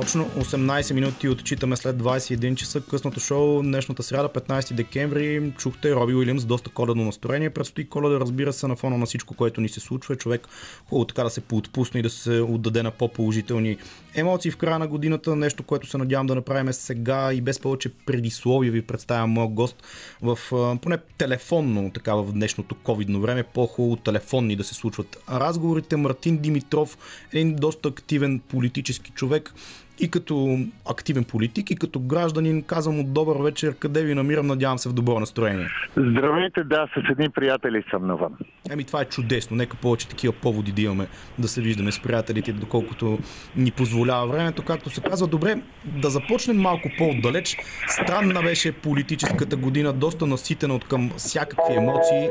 [0.00, 3.62] Точно 18 минути отчитаме след 21 часа късното шоу.
[3.62, 7.50] Днешната сряда, 15 декември, чухте Роби Уилямс, доста коледно настроение.
[7.50, 10.16] Предстои коледа, разбира се, на фона на всичко, което ни се случва.
[10.16, 10.48] Човек
[10.88, 13.76] хубаво така да се поотпусне и да се отдаде на по-положителни
[14.14, 15.36] емоции в края на годината.
[15.36, 19.82] Нещо, което се надявам да направим сега и без повече предисловие ви представям моят гост
[20.22, 20.38] в
[20.82, 25.96] поне телефонно, така в днешното ковидно време, по-хубаво телефонни да се случват разговорите.
[25.96, 26.98] Мартин Димитров,
[27.32, 29.54] един доста активен политически човек,
[30.00, 30.58] и като
[30.90, 34.92] активен политик, и като гражданин казвам му добър вечер, къде ви намирам, надявам се в
[34.92, 35.68] добро настроение.
[35.96, 38.32] Здравейте, да, с едни приятели съм навън.
[38.70, 41.06] Еми това е чудесно, нека повече такива поводи да имаме,
[41.38, 43.18] да се виждаме с приятелите, доколкото
[43.56, 45.26] ни позволява времето, както се казва.
[45.26, 47.56] Добре, да започнем малко по-отдалеч.
[47.88, 52.30] Странна беше политическата година, доста наситена от към всякакви емоции.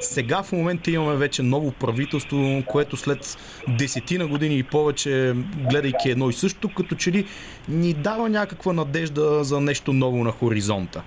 [0.00, 3.38] Сега в момента имаме вече ново правителство, което след
[3.78, 5.34] десетина години и повече,
[5.70, 7.26] гледайки едно и също, като че ли
[7.68, 11.02] ни дава някаква надежда за нещо ново на хоризонта?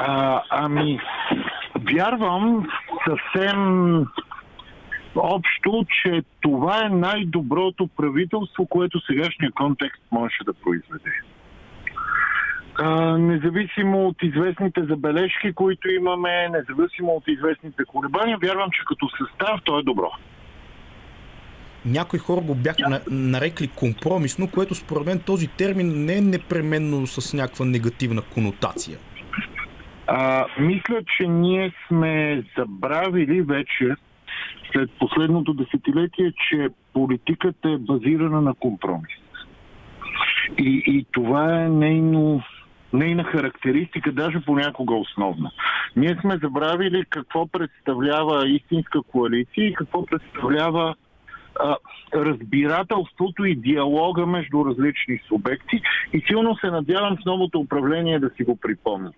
[0.00, 1.00] А, ами,
[1.94, 2.68] вярвам
[3.08, 3.58] съвсем
[5.16, 11.12] общо, че това е най-доброто правителство, което сегашния контекст можеше да произведе.
[12.78, 19.60] А, независимо от известните забележки, които имаме, независимо от известните колебания, вярвам, че като състав
[19.64, 20.10] то е добро
[21.86, 27.34] някои хора го бяха нарекли компромисно, което според мен този термин не е непременно с
[27.34, 28.98] някаква негативна конотация.
[30.06, 33.94] А, мисля, че ние сме забравили вече
[34.72, 39.10] след последното десетилетие, че политиката е базирана на компромис.
[40.58, 42.42] И, и това е нейно,
[42.92, 45.50] нейна характеристика, даже понякога основна.
[45.96, 50.94] Ние сме забравили какво представлява истинска коалиция и какво представлява
[52.14, 55.80] разбирателството и диалога между различни субекти
[56.12, 59.12] и силно се надявам с новото управление да си го припомня.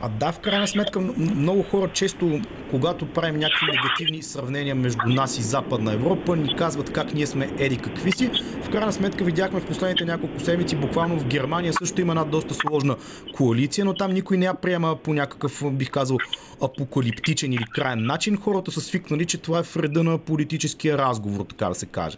[0.00, 5.38] А да, в крайна сметка, много хора често, когато правим някакви негативни сравнения между нас
[5.38, 8.30] и Западна Европа, ни казват как ние сме еди какви си.
[8.62, 12.54] В крайна сметка видяхме в последните няколко седмици, буквално в Германия също има една доста
[12.54, 12.96] сложна
[13.34, 16.18] коалиция, но там никой не я приема по някакъв, бих казал,
[16.62, 18.36] апокалиптичен или крайен начин.
[18.36, 22.16] Хората са свикнали, че това е вреда на политическия разговор, така да се каже.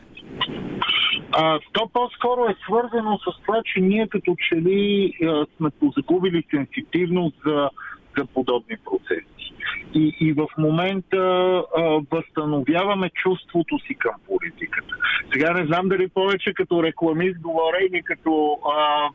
[1.42, 5.12] А, то по-скоро е свързано с това, че ние като че ли
[5.56, 7.70] сме позагубили сенситивност за,
[8.18, 9.54] за подобни процеси.
[9.94, 11.62] И, и в момента а,
[12.10, 14.94] възстановяваме чувството си към политиката.
[15.32, 19.08] Сега не знам дали повече като рекламист говоря или като а,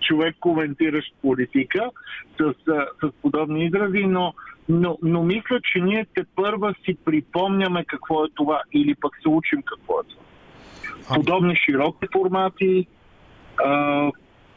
[0.00, 1.90] човек коментиращ политика
[2.40, 2.54] с,
[3.02, 4.34] с подобни изрази, но,
[4.68, 9.28] но, но мисля, че ние те първа си припомняме какво е това или пък се
[9.28, 10.29] учим какво е това
[11.14, 12.86] подобни широки формати,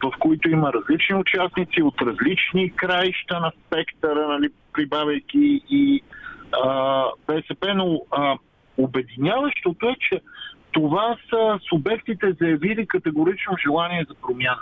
[0.04, 6.02] в които има различни участници от различни краища на спектъра, нали, прибавяйки и
[6.64, 8.38] а, БСП, но а,
[8.78, 10.22] обединяващото е, че
[10.72, 14.62] това са субектите заявили категорично желание за промяна.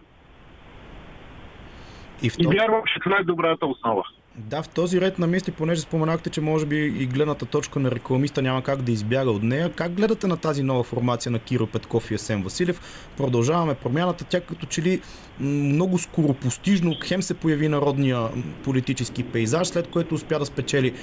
[2.24, 2.36] И, в...
[2.40, 4.04] и вярвам, че това е добрата основа.
[4.38, 7.92] Да, в този ред на мисли, понеже споменахте, че може би и гледната точка на
[7.92, 9.72] рекламиста няма как да избяга от нея.
[9.72, 12.82] Как гледате на тази нова формация на Киро Петков и Есен Василев?
[13.18, 14.24] Продължаваме промяната.
[14.24, 15.02] Тя като че ли
[15.40, 18.30] много скоропостижно хем се появи народния
[18.64, 20.94] политически пейзаж, след което успя да спечели,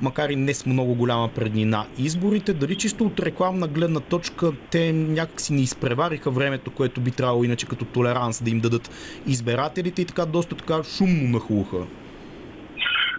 [0.00, 2.52] макар и не с много голяма преднина изборите.
[2.52, 7.66] Дали чисто от рекламна гледна точка те някакси не изпревариха времето, което би трябвало иначе
[7.66, 8.90] като толеранс да им дадат
[9.26, 11.78] избирателите и така доста така шумно нахлуха?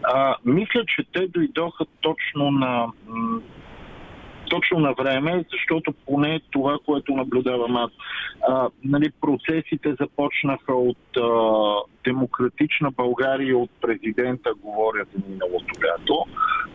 [0.04, 2.88] А, мисля, че те дойдоха точно на
[4.50, 7.92] точно на време, защото поне това, което наблюдавам аз,
[8.50, 11.30] а, нали, процесите започнаха от а,
[12.04, 16.26] демократична България, от президента, говоря за миналото лято,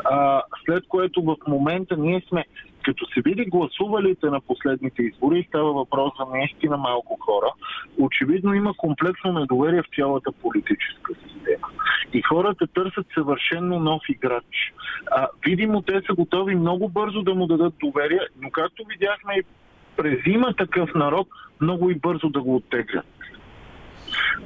[0.04, 2.44] а, след което в момента ние сме
[2.84, 7.52] като се види гласувалите на последните избори, става въпрос за наистина малко хора,
[7.98, 11.68] очевидно има комплексно недоверие в цялата политическа система.
[12.12, 14.72] И хората търсят съвършенно нов играч.
[15.10, 19.42] А, видимо, те са готови много бързо да му дадат доверие, но както видяхме и
[19.96, 21.28] през има такъв народ,
[21.60, 23.13] много и бързо да го оттеглят.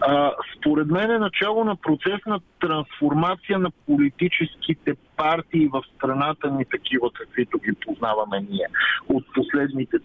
[0.00, 6.64] А, според мен е начало на процес на трансформация на политическите партии в страната ни,
[6.64, 8.66] такива каквито ги познаваме ние,
[9.08, 9.96] от последните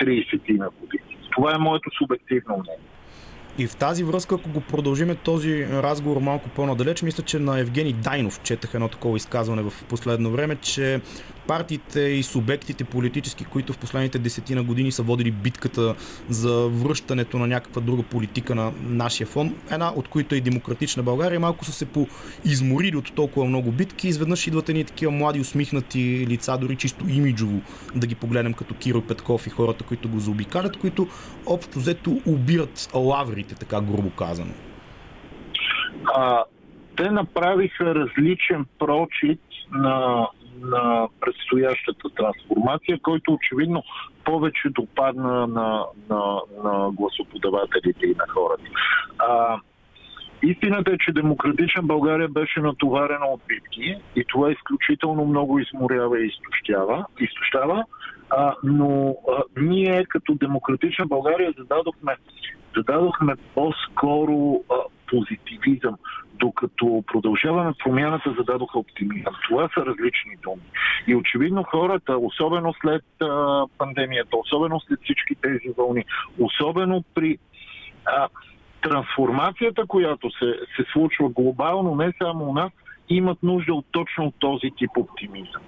[0.00, 1.18] 30 на години.
[1.30, 2.88] Това е моето субективно мнение.
[3.58, 7.92] И в тази връзка, ако го продължиме този разговор малко по-надалеч, мисля, че на Евгений
[7.92, 11.00] Дайнов четах едно такова изказване в последно време, че
[11.46, 15.94] партиите и субектите политически, които в последните десетина години са водили битката
[16.28, 21.40] за връщането на някаква друга политика на нашия фон, една от които е Демократична България,
[21.40, 24.08] малко са се поизморили от толкова много битки.
[24.08, 27.60] Изведнъж идват едни такива млади усмихнати лица, дори чисто имиджово
[27.94, 31.08] да ги погледнем като Киро Петков и хората, които го заобикалят, които
[31.46, 34.52] общо взето убират лаврите, така грубо казано.
[36.04, 36.44] А,
[36.96, 39.40] те направиха различен прочит
[39.72, 40.26] на
[40.60, 43.82] на предстоящата трансформация, който очевидно
[44.24, 48.64] повече допадна на, на, на гласоподавателите и на хората.
[49.18, 49.60] А,
[50.42, 56.26] Истината е, че демократична България беше натоварена от битки и това изключително много изморява и
[56.26, 57.84] изтощава, изтощава
[58.30, 62.16] а, но а, ние като демократична България зададохме,
[62.76, 64.60] зададохме по-скоро
[65.06, 65.96] позитивизъм,
[66.34, 69.34] докато продължаваме промяната зададоха оптимизъм.
[69.48, 70.62] Това са различни думи.
[71.06, 76.04] И очевидно хората, особено след а, пандемията, особено след всички тези вълни,
[76.38, 77.38] особено при
[78.04, 78.28] а,
[78.82, 82.72] трансформацията, която се, се случва глобално, не само у нас,
[83.08, 85.62] имат нужда от точно този тип оптимизъм.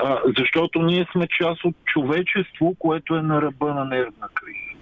[0.00, 4.77] А, защото ние сме част от човечество, което е на ръба на нервна криза.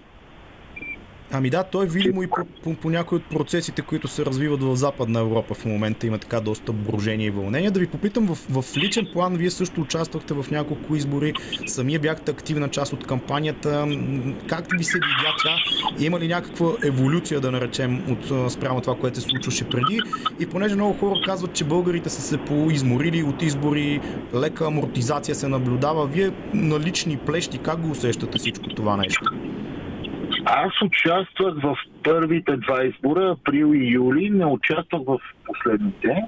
[1.31, 4.63] Ами да, той е видимо и по, по, по някои от процесите, които се развиват
[4.63, 6.07] в Западна Европа в момента.
[6.07, 7.71] Има така доста брожение и вълнения.
[7.71, 11.33] Да ви попитам, в, в личен план, вие също участвахте в няколко избори,
[11.65, 13.87] самия бяхте активна част от кампанията.
[14.47, 15.55] Как ви се видя тя?
[16.05, 19.99] Има ли някаква еволюция, да наречем, от спрямо това, което се случваше преди?
[20.39, 24.01] И понеже много хора казват, че българите са се поизморили от избори,
[24.35, 29.31] лека амортизация се наблюдава, вие на лични плещи, как го усещате всичко това нещо?
[30.49, 36.23] Аз участвах в първите два избора, април и юли, не участвах в последните.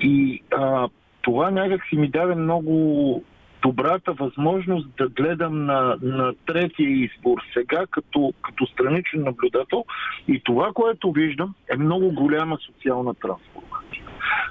[0.00, 0.88] И а,
[1.22, 3.22] това някак си ми даде много
[3.62, 9.84] добрата възможност да гледам на, на третия избор сега като, като страничен наблюдател.
[10.28, 14.04] И това, което виждам, е много голяма социална трансформация.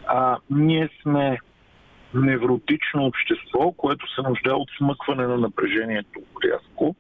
[0.08, 1.40] А, ние сме
[2.14, 6.96] невротично общество, което се нуждае от смъкване на напрежението рязко.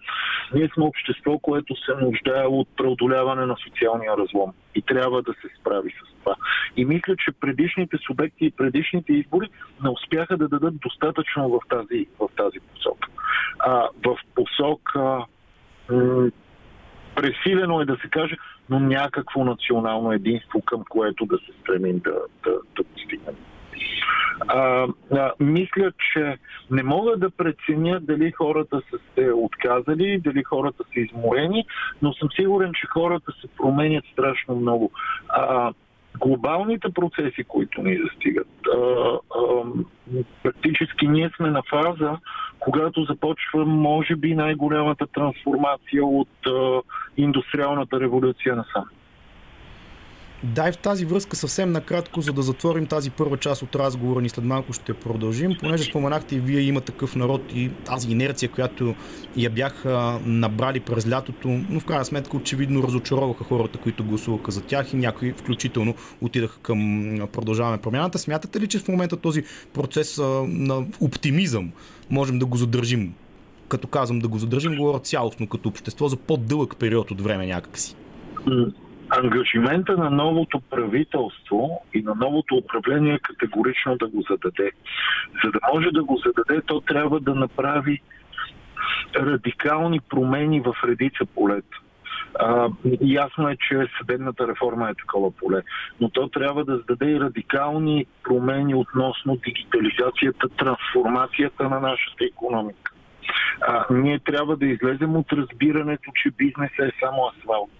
[0.53, 5.47] Ние сме общество, което се нуждае от преодоляване на социалния разлом и трябва да се
[5.59, 6.35] справи с това.
[6.77, 9.49] И мисля, че предишните субекти и предишните избори
[9.83, 13.09] не успяха да дадат достатъчно в тази, в тази посока.
[13.59, 15.25] А, в посока
[15.89, 16.29] м-
[17.15, 18.37] пресилено е да се каже,
[18.69, 23.35] но някакво национално единство, към което да се стремим да, да, да постигнем.
[24.47, 26.37] А, а, мисля, че
[26.71, 31.65] не мога да преценя дали хората са се отказали, дали хората са изморени,
[32.01, 34.91] но съм сигурен, че хората се променят страшно много.
[35.29, 35.73] А,
[36.19, 39.63] глобалните процеси, които ни застигат, а, а,
[40.43, 42.17] практически ние сме на фаза,
[42.59, 46.81] когато започва, може би, най-голямата трансформация от а,
[47.17, 48.85] индустриалната революция насам.
[50.43, 54.29] Дай в тази връзка съвсем накратко, за да затворим тази първа част от разговора ни
[54.29, 58.95] след малко ще продължим, понеже споменахте и вие има такъв народ и тази инерция, която
[59.37, 64.61] я бяха набрали през лятото, но в крайна сметка очевидно разочароваха хората, които гласуваха за
[64.61, 66.79] тях и някои включително отидаха към
[67.33, 68.19] продължаване промяната.
[68.19, 70.17] Смятате ли, че в момента този процес
[70.47, 71.71] на оптимизъм
[72.09, 73.13] можем да го задържим?
[73.67, 77.95] Като казвам да го задържим, говоря цялостно като общество за по-дълъг период от време някакси
[79.09, 84.71] ангажимента на новото правителство и на новото управление категорично да го зададе.
[85.43, 88.01] За да може да го зададе, то трябва да направи
[89.15, 91.77] радикални промени в редица полета.
[92.39, 92.69] А,
[93.01, 95.61] ясно е, че съдебната реформа е такова поле,
[96.01, 102.91] но то трябва да зададе и радикални промени относно дигитализацията, трансформацията на нашата економика.
[103.61, 107.71] А, ние трябва да излезем от разбирането, че бизнесът е само асфалт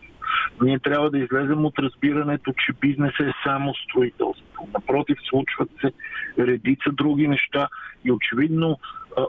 [0.62, 4.68] ние трябва да излезем от разбирането, че бизнес е само строителство.
[4.74, 5.92] Напротив, случват се
[6.40, 7.68] редица други неща
[8.06, 8.78] и очевидно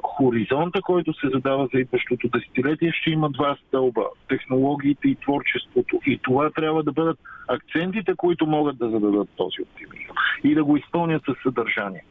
[0.02, 6.00] хоризонта, който се задава за идващото десетилетие, ще има два стълба технологиите и творчеството.
[6.06, 10.76] И това трябва да бъдат акцентите, които могат да зададат този оптимизъм и да го
[10.76, 12.04] изпълнят със съдържание.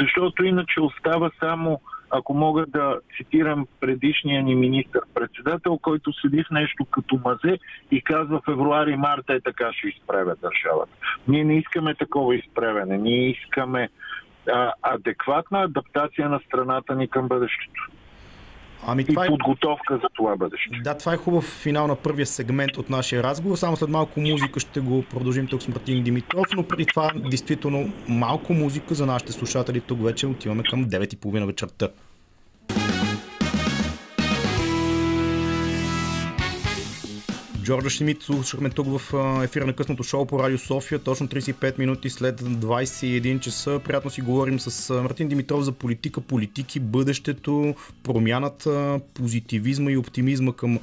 [0.00, 1.80] Защото иначе остава само
[2.16, 7.58] ако мога да цитирам предишния ни министр-председател, който седи в нещо като мазе
[7.90, 10.92] и казва февруари-марта е така ще изправя държавата.
[11.28, 12.98] Ние не искаме такова изправяне.
[12.98, 13.88] Ние искаме
[14.52, 17.90] а, адекватна адаптация на страната ни към бъдещето.
[18.86, 19.30] Ами, това и е...
[19.30, 20.80] подготовка за това бъдеще.
[20.82, 23.56] Да, това е хубав финал на първия сегмент от нашия разговор.
[23.56, 27.92] Само след малко музика ще го продължим тук с Мартин Димитров, но преди това действително
[28.08, 29.80] малко музика за нашите слушатели.
[29.80, 31.88] Тук вече отиваме към 9.30 вечерта.
[37.64, 42.10] Джорджа Шмидт слушахме тук в ефира на късното шоу по Радио София, точно 35 минути
[42.10, 43.80] след 21 часа.
[43.84, 50.78] Приятно си говорим с Мартин Димитров за политика, политики, бъдещето, промяната, позитивизма и оптимизма към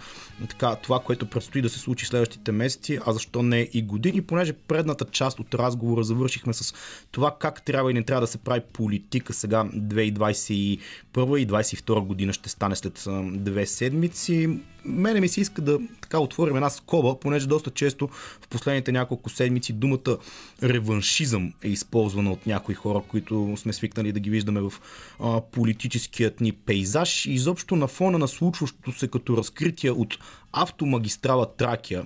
[0.50, 4.54] така, това, което предстои да се случи следващите месеци, а защо не и години, понеже
[4.54, 6.74] предната част от разговора завършихме с
[7.12, 10.80] това как трябва и не трябва да се прави политика сега 2021 и
[11.18, 16.70] 2022 година ще стане след две седмици мене ми се иска да така отворим една
[16.76, 18.08] скоба, понеже доста често
[18.42, 20.18] в последните няколко седмици думата
[20.64, 24.74] реваншизъм е използвана от някои хора, които сме свикнали да ги виждаме в
[25.20, 27.26] а, политическият ни пейзаж.
[27.26, 30.18] И изобщо на фона на случващото се като разкритие от
[30.54, 32.06] автомагистрала Тракия,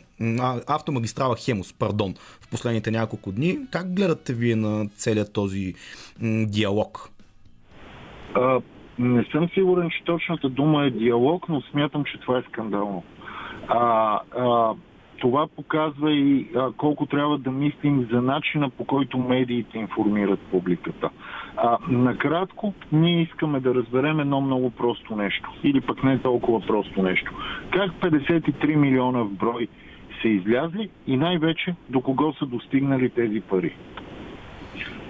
[0.68, 5.74] автомагистрала Хемус, пардон, в последните няколко дни, как гледате вие на целият този
[6.20, 7.09] м, диалог?
[8.99, 13.03] Не съм сигурен, че точната дума е диалог, но смятам, че това е скандално.
[13.68, 14.74] А, а,
[15.20, 21.09] това показва и а, колко трябва да мислим за начина по който медиите информират публиката.
[21.57, 25.51] А, накратко, ние искаме да разберем едно много просто нещо.
[25.63, 27.32] Или пък не толкова просто нещо.
[27.70, 29.68] Как 53 милиона в брой
[30.22, 33.76] са излязли и най-вече до кого са достигнали тези пари.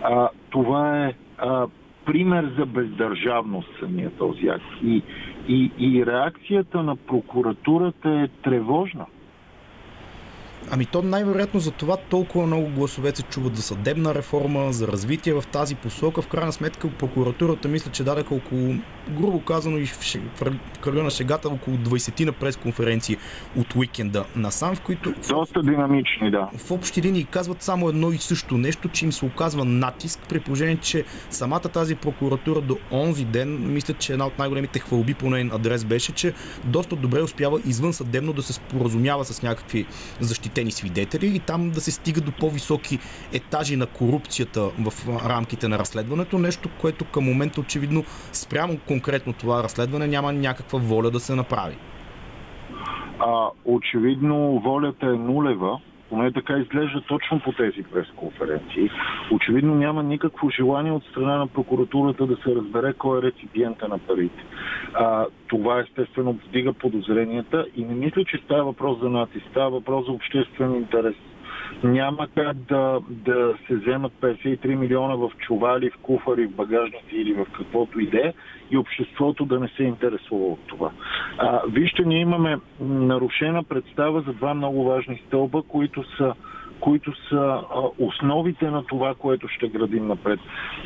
[0.03, 1.68] А, това е а,
[2.06, 4.66] пример за бездържавност самия този акт.
[4.84, 5.01] И,
[5.47, 9.06] и, и реакцията на прокуратурата е тревожна.
[10.72, 15.34] Ами то най-вероятно за това толкова много гласове се чуват за съдебна реформа, за развитие
[15.34, 16.22] в тази посока.
[16.22, 18.76] В крайна сметка прокуратурата мисля, че даде около,
[19.09, 19.99] грубо казано и в,
[20.36, 23.18] в кръга на шегата, около 20 на пресконференции
[23.57, 25.13] от уикенда насам, в които...
[25.30, 26.49] Доста динамични, да.
[26.57, 30.39] В общи линии казват само едно и също нещо, че им се оказва натиск, при
[30.39, 35.30] положение, че самата тази прокуратура до онзи ден, мисля, че една от най-големите хвалби по
[35.30, 39.86] нейн адрес беше, че доста добре успява извън съдебно да се споразумява с някакви
[40.20, 42.99] защити защитени свидетели и там да се стига до по-високи
[43.34, 44.93] етажи на корупцията в
[45.30, 46.39] рамките на разследването.
[46.39, 51.78] Нещо, което към момента очевидно спрямо конкретно това разследване няма някаква воля да се направи.
[53.20, 55.80] А, очевидно волята е нулева
[56.16, 58.89] поне така изглежда точно по тези пресконференции.
[59.32, 63.97] Очевидно няма никакво желание от страна на прокуратурата да се разбере кой е реципиента на
[63.97, 64.43] парите.
[64.93, 70.05] А, това естествено вдига подозренията и не мисля, че става въпрос за натиск, става въпрос
[70.05, 71.16] за обществен интерес
[71.84, 77.34] няма как да, да се вземат 53 милиона в чували, в куфари, в багажници или
[77.34, 78.34] в каквото и да е
[78.71, 80.91] и обществото да не се интересува от това.
[81.38, 86.34] А, вижте, ние имаме нарушена представа за два много важни стълба, които са
[86.80, 87.61] които са
[87.99, 90.39] основите на това, което ще градим напред.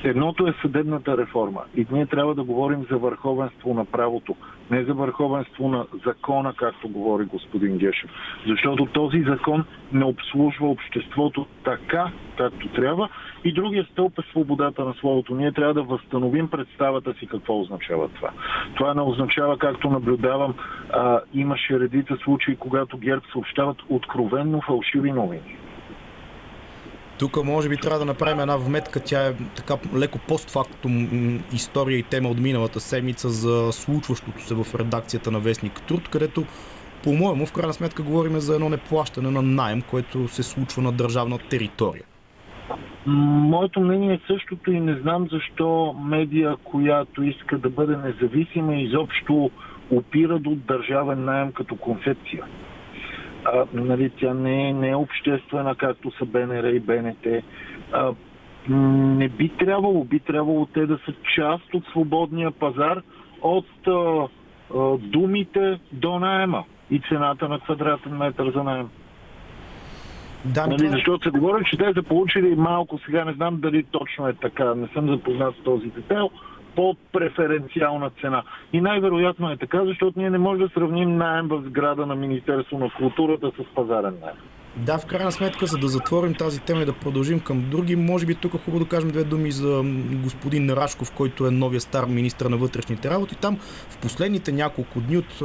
[0.04, 1.62] Едното е съдебната реформа.
[1.76, 4.36] И ние трябва да говорим за върховенство на правото,
[4.72, 8.10] не за върховенство на закона, както говори господин Гешев.
[8.48, 13.10] Защото този закон не обслужва обществото така, както трябва.
[13.44, 15.36] И другия стълб е свободата на словото.
[15.36, 18.30] Ние трябва да възстановим представата си какво означава това.
[18.76, 20.54] Това не означава, както наблюдавам,
[20.94, 25.58] а, имаше редица случаи, когато ГЕРБ съобщават откровенно фалшиви новини.
[27.20, 29.00] Тук може би трябва да направим една вметка.
[29.00, 31.08] Тя е така леко постфактум
[31.54, 36.46] история и тема от миналата седмица за случващото се в редакцията на Вестник Труд, където
[37.04, 41.38] по-моему, в крайна сметка говорим за едно неплащане на найем, което се случва на държавна
[41.50, 42.04] територия.
[43.06, 49.52] Моето мнение е същото и не знам защо медия, която иска да бъде независима, изобщо
[49.92, 52.44] опира до държавен найем като концепция.
[53.46, 57.44] А, нали, тя не е, не е обществена, както са БНР и БНТ.
[57.92, 58.12] А,
[58.70, 63.02] не би трябвало, би трябвало те да са част от свободния пазар,
[63.42, 64.28] от а,
[64.76, 68.90] а, думите до найема и цената на квадратен метър за найем.
[70.46, 70.92] Да, нали, това...
[70.92, 74.76] Защото се говори, че те са получили малко, сега не знам дали точно е така,
[74.76, 76.30] не съм запознат с този детайл,
[76.76, 78.44] по-преференциална цена.
[78.74, 82.80] И най-вероятно е така, защото ние не можем да сравним найем в сграда на Министерство
[82.80, 84.38] на културата с пазарен найем.
[84.76, 88.26] Да, в крайна сметка, за да затворим тази тема и да продължим към други, може
[88.26, 89.84] би тук е хубаво да кажем две думи за
[90.24, 93.36] господин Рашков, който е новия стар министр на вътрешните работи.
[93.36, 93.58] Там
[93.90, 95.44] в последните няколко дни от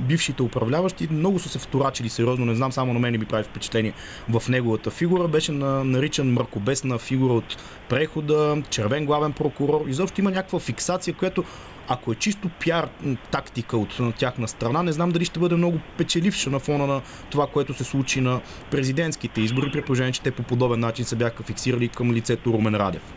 [0.00, 3.92] бившите управляващи много са се вторачили сериозно, не знам, само на мен ми прави впечатление
[4.28, 5.28] в неговата фигура.
[5.28, 7.56] Беше на, наричан мракобесна фигура от
[7.88, 9.84] прехода, червен главен прокурор.
[9.88, 11.44] Изобщо има някаква фиксация, която
[11.92, 12.88] ако е чисто пиар
[13.30, 17.46] тактика от тяхна страна, не знам дали ще бъде много печеливша на фона на това,
[17.46, 18.40] което се случи на
[18.70, 22.74] президентските избори, при положение, че те по подобен начин се бяха фиксирали към лицето Румен
[22.74, 23.14] Радев.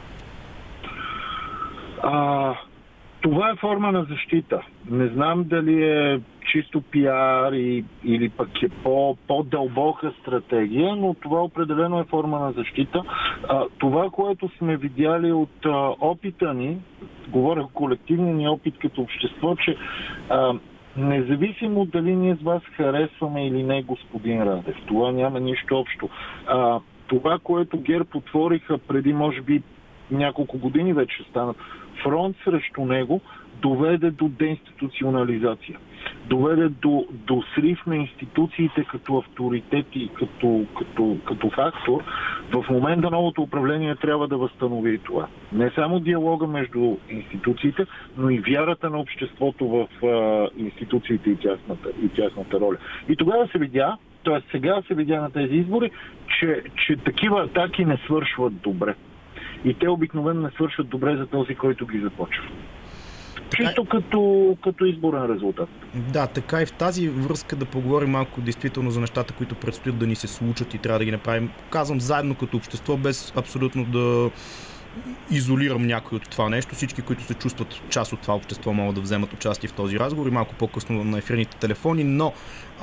[2.03, 2.53] А,
[3.25, 4.61] това е форма на защита.
[4.89, 6.19] Не знам дали е
[6.51, 12.51] чисто пиар и, или пък е по, по-дълбока стратегия, но това определено е форма на
[12.51, 13.03] защита.
[13.49, 16.77] А, това, което сме видяли от а, опита ни,
[17.27, 19.77] говоря колективния ни опит като общество, че
[20.29, 20.53] а,
[20.97, 26.09] независимо дали ние с вас харесваме или не господин Радев, това няма нищо общо.
[26.47, 29.63] А, това, което ГЕРБ отвориха преди, може би,
[30.11, 31.57] няколко години вече станат,
[32.03, 33.21] фронт срещу него,
[33.61, 35.77] доведе до деинституционализация
[36.27, 42.03] доведе до, до срив на институциите като авторитети и като, като, като фактор,
[42.51, 45.27] в момента новото управление трябва да възстанови това.
[45.53, 47.85] Не само диалога между институциите,
[48.17, 52.77] но и вярата на обществото в а, институциите и тясната, и тясната роля.
[53.09, 54.41] И тогава се видя, т.е.
[54.51, 55.91] сега се видя на тези избори,
[56.39, 58.95] че, че такива атаки не свършват добре.
[59.65, 62.43] И те обикновено не свършват добре за този, който ги започва.
[63.55, 65.69] Чисто като, като изборен резултат.
[65.95, 70.07] Да, така и в тази връзка да поговорим малко действително за нещата, които предстоят да
[70.07, 71.49] ни се случат и трябва да ги направим.
[71.69, 74.31] Казвам заедно като общество, без абсолютно да
[75.31, 76.75] изолирам някой от това нещо.
[76.75, 80.27] Всички, които се чувстват част от това общество, могат да вземат участие в този разговор
[80.27, 82.33] и малко по-късно на ефирните телефони, но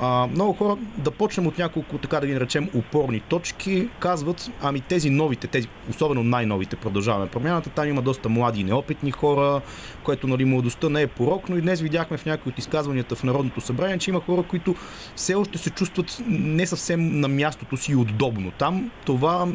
[0.01, 4.81] а, много хора, да почнем от няколко, така да ги наречем, упорни точки, казват, ами
[4.81, 9.61] тези новите, тези, особено най-новите, продължаваме промяната, там има доста млади и неопитни хора,
[10.03, 13.23] което нали, младостта не е порок, но и днес видяхме в някои от изказванията в
[13.23, 14.75] Народното събрание, че има хора, които
[15.15, 18.51] все още се чувстват не съвсем на мястото си удобно.
[18.51, 18.91] Там.
[19.05, 19.45] Това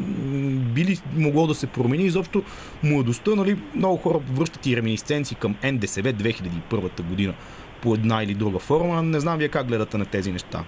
[0.74, 2.04] би ли могло да се промени?
[2.04, 2.42] Изобщо
[2.82, 7.34] младостта, нали, много хора връщат и реминисценции към НДСВ 2001 година
[7.82, 9.02] по една или друга форма.
[9.02, 10.64] Не знам вие как гледате на тези неща.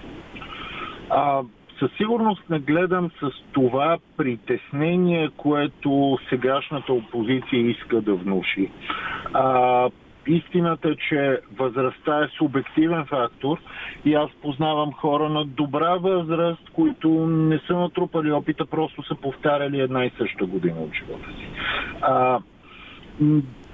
[1.09, 1.41] А,
[1.79, 8.71] със сигурност не гледам с това притеснение, което сегашната опозиция иска да внуши.
[9.33, 9.89] А,
[10.27, 13.57] истината е, че възрастта е субективен фактор
[14.05, 19.79] и аз познавам хора на добра възраст, които не са натрупали опита, просто са повтаряли
[19.79, 21.47] една и съща година от живота си.
[22.01, 22.39] А,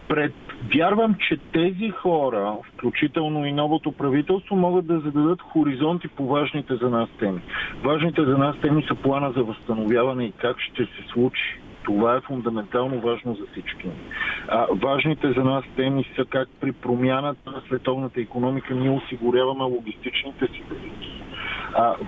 [0.08, 0.34] пред
[0.76, 6.90] Вярвам, че тези хора, включително и новото правителство, могат да зададат хоризонти по важните за
[6.90, 7.42] нас теми.
[7.84, 11.60] Важните за нас теми са плана за възстановяване и как ще се случи.
[11.84, 13.88] Това е фундаментално важно за всички.
[14.48, 20.48] А, важните за нас теми са как при промяната на световната економика ние осигуряваме логистичните
[20.48, 21.24] си вериги.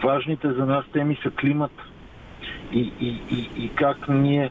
[0.03, 1.71] важните за нас теми са климат
[2.71, 4.49] и, и, и, и как ние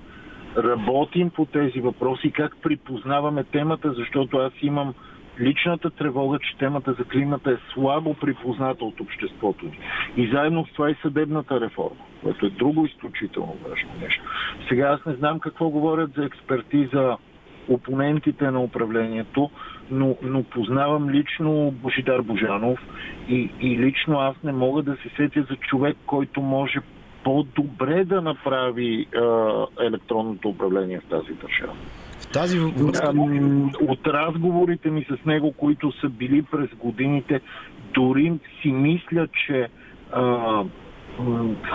[0.64, 4.94] работим по тези въпроси, как припознаваме темата, защото аз имам
[5.40, 9.78] личната тревога, че темата за климата е слабо припозната от обществото ни.
[10.16, 12.00] И заедно с това и съдебната реформа.
[12.22, 14.22] което е друго изключително важно нещо.
[14.68, 17.16] Сега аз не знам какво говорят за експертиза
[17.68, 19.50] опонентите на управлението,
[19.90, 22.78] но, но познавам лично Божидар Божанов
[23.28, 26.80] и, и лично аз не мога да се сетя за човек, който може
[27.24, 31.72] по-добре да направи а, електронното управление в тази държава.
[32.18, 33.12] В тази връзка...
[33.80, 37.40] От разговорите ми с него, които са били през годините,
[37.94, 39.68] дори си мисля, че
[40.12, 40.64] а,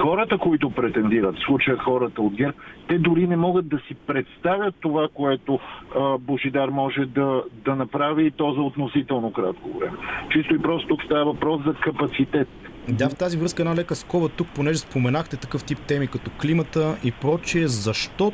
[0.01, 2.53] хората, които претендират, в случая хората от ГЕРБ,
[2.87, 5.59] те дори не могат да си представят това, което
[5.95, 9.97] а, Божидар може да, да направи и то за относително кратко време.
[10.29, 12.47] Чисто и просто тук става въпрос за капацитет.
[12.87, 16.97] Да, в тази връзка една лека скоба тук, понеже споменахте такъв тип теми като климата
[17.03, 18.33] и прочие, защо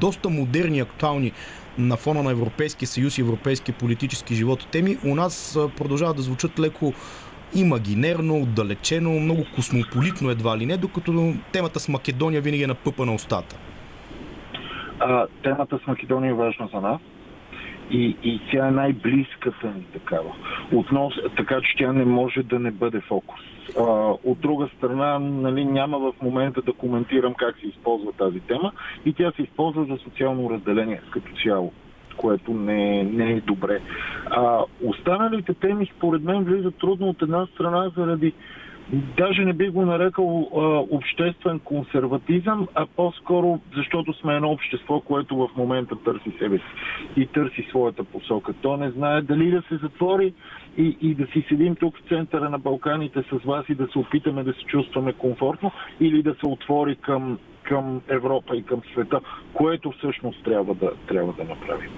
[0.00, 1.32] доста модерни актуални
[1.78, 6.60] на фона на Европейския съюз и европейския политически живот теми, у нас продължават да звучат
[6.60, 6.92] леко
[7.54, 13.06] имагинерно, отдалечено, много космополитно едва ли не, докато темата с Македония винаги е на пъпа
[13.06, 13.56] на устата.
[14.98, 17.00] А, темата с Македония е важна за нас
[17.90, 20.34] и, и тя е най-близката ни такава.
[20.72, 23.40] Относ, така че тя не може да не бъде фокус.
[23.78, 23.82] А,
[24.24, 28.72] от друга страна, нали, няма в момента да коментирам как се използва тази тема
[29.04, 31.72] и тя се използва за социално разделение като цяло
[32.16, 33.80] което не, не е добре.
[34.26, 38.32] А, останалите теми, според мен, влизат трудно от една страна заради
[38.92, 40.58] даже не би го нарекал а,
[40.96, 46.64] обществен консерватизъм, а по-скоро защото сме едно общество, което в момента търси себе си
[47.16, 48.52] и търси своята посока.
[48.62, 50.34] То не знае дали да се затвори
[50.78, 53.98] и, и да си седим тук в центъра на Балканите с вас и да се
[53.98, 59.20] опитаме да се чувстваме комфортно или да се отвори към, към Европа и към света,
[59.54, 61.90] което всъщност трябва да, трябва да направим.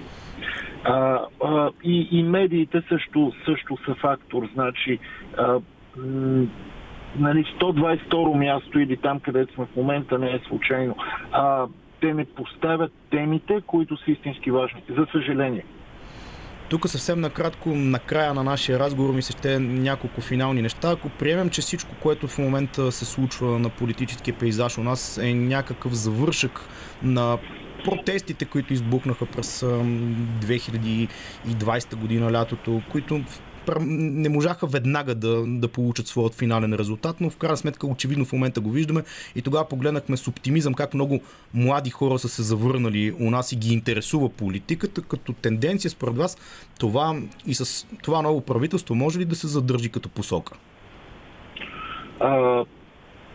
[0.83, 4.47] А, а, и, и медиите също, също са фактор.
[4.53, 4.99] Значи,
[5.37, 5.59] а,
[7.15, 10.95] нали, 122 място или там, където сме в момента, не е случайно.
[11.31, 11.67] А,
[12.01, 14.81] те не поставят темите, които са истински важни.
[14.89, 15.63] За съжаление.
[16.69, 20.91] Тук съвсем накратко, на края на нашия разговор ми се ще няколко финални неща.
[20.91, 25.33] Ако приемем, че всичко, което в момента се случва на политическия пейзаж у нас е
[25.33, 26.69] някакъв завършък
[27.03, 27.37] на
[27.83, 33.21] протестите, които избухнаха през 2020 година лятото, които
[33.81, 38.33] не можаха веднага да, да получат своят финален резултат, но в крайна сметка очевидно в
[38.33, 39.03] момента го виждаме
[39.35, 41.19] и тогава погледнахме с оптимизъм как много
[41.53, 46.37] млади хора са се завърнали у нас и ги интересува политиката като тенденция според вас
[46.79, 47.15] това
[47.47, 50.57] и с това ново правителство може ли да се задържи като посока?
[52.19, 52.65] А,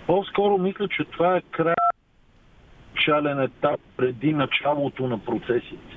[0.06, 1.74] по-скоро мисля, че това е край
[2.94, 5.96] начален етап преди началото на процесите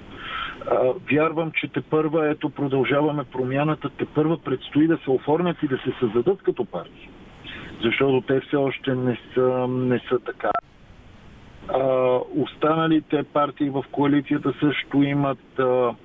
[1.11, 5.77] вярвам, че те първа, ето продължаваме промяната, те първа предстои да се оформят и да
[5.77, 7.09] се създадат като партии.
[7.83, 10.51] Защото те все още не са, не са така.
[11.67, 11.81] А,
[12.35, 15.95] останалите партии в коалицията също имат а,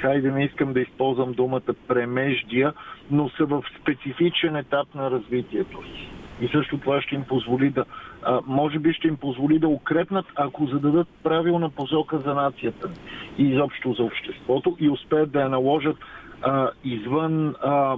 [0.00, 2.72] хайде не искам да използвам думата премеждия,
[3.10, 6.08] но са в специфичен етап на развитието си.
[6.40, 7.84] И също това ще им позволи да,
[8.22, 12.90] а, може би ще им позволи да укрепнат, ако зададат правилна посока за нацията
[13.38, 15.96] и изобщо за обществото и успеят да я наложат
[16.42, 17.96] а, извън а,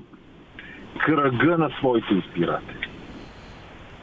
[0.99, 2.91] кръга на своите избиратели.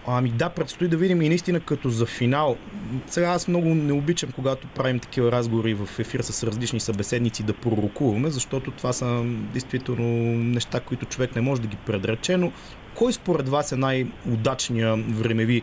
[0.10, 2.58] Ами да, предстои да видим и наистина като за финал.
[3.06, 7.54] Сега аз много не обичам, когато правим такива разговори в ефир с различни събеседници да
[7.54, 9.24] пророкуваме, защото това са
[9.54, 10.08] действително
[10.44, 12.52] неща, които човек не може да ги предрече, но
[12.98, 15.62] кой според вас е най-удачният времеви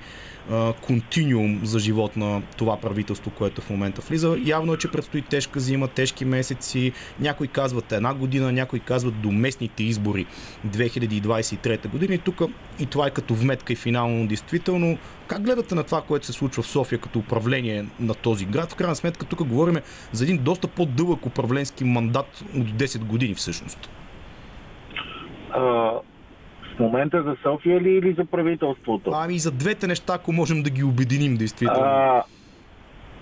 [0.81, 4.37] континиум за живот на това правителство, което в момента влиза.
[4.45, 6.93] Явно е, че предстои тежка зима, тежки месеци.
[7.21, 10.27] Някои казват една година, някои казват до местните избори
[10.67, 12.15] 2023 година.
[12.15, 12.43] И тук
[12.81, 14.99] и това е като вметка и финално действително.
[15.27, 18.73] Как гледате на това, което се случва в София като управление на този град?
[18.73, 19.77] В крайна сметка тук говорим
[20.13, 23.91] за един доста по-дълъг управленски мандат от 10 години всъщност.
[26.77, 29.11] В момента за София ли или за правителството?
[29.15, 31.81] Ами за двете неща, ако можем да ги обединим, действително.
[31.83, 32.23] А,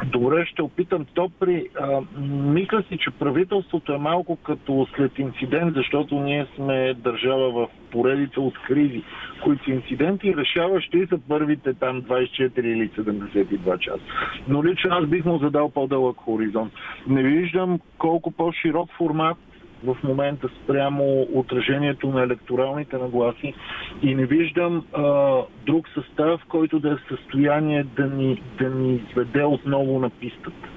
[0.07, 1.67] добре, ще опитам то при...
[1.81, 7.67] А, мисля си, че правителството е малко като след инцидент, защото ние сме държава в
[7.91, 9.03] поредица от кризи,
[9.45, 14.01] които са инциденти решаващи за първите там 24 или 72 часа.
[14.49, 16.73] Но лично аз бих му задал по-дълъг хоризонт.
[17.07, 19.37] Не виждам колко по-широк формат
[19.85, 23.55] в момента спрямо отражението на електоралните нагласи
[24.03, 28.95] и не виждам а, друг състав, който да е в състояние да ни, да ни
[28.95, 30.69] изведе отново на пистата.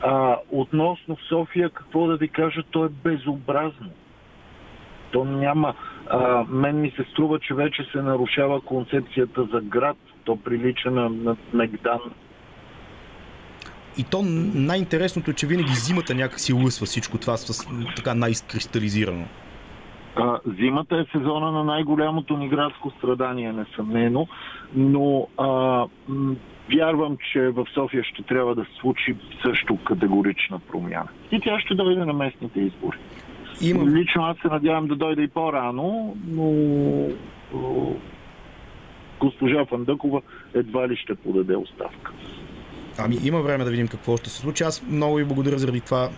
[0.00, 3.90] А, относно София, какво да ви кажа, то е безобразно.
[5.12, 5.74] То няма.
[6.10, 11.08] А, мен ми се струва, че вече се нарушава концепцията за град– То прилича на,
[11.08, 12.00] на Мегдан.
[13.98, 14.22] И то
[14.54, 17.66] най-интересното е, че винаги зимата някакси лъсва всичко това с
[17.96, 19.24] така най-изкристализирано.
[20.16, 24.28] А, зимата е сезона на най-голямото ни градско страдание, несъмнено,
[24.74, 25.46] но а,
[26.08, 26.34] м-
[26.74, 31.08] вярвам, че в София ще трябва да случи също категорична промяна.
[31.32, 32.98] И тя ще дойде на местните избори.
[33.60, 33.84] Има...
[33.84, 36.52] Лично аз се надявам да дойде и по-рано, но
[39.20, 40.22] госпожа Фандъкова
[40.54, 42.12] едва ли ще подаде оставка.
[42.98, 44.64] Ами има време да видим какво ще се случи.
[44.64, 46.10] Аз много ви благодаря заради това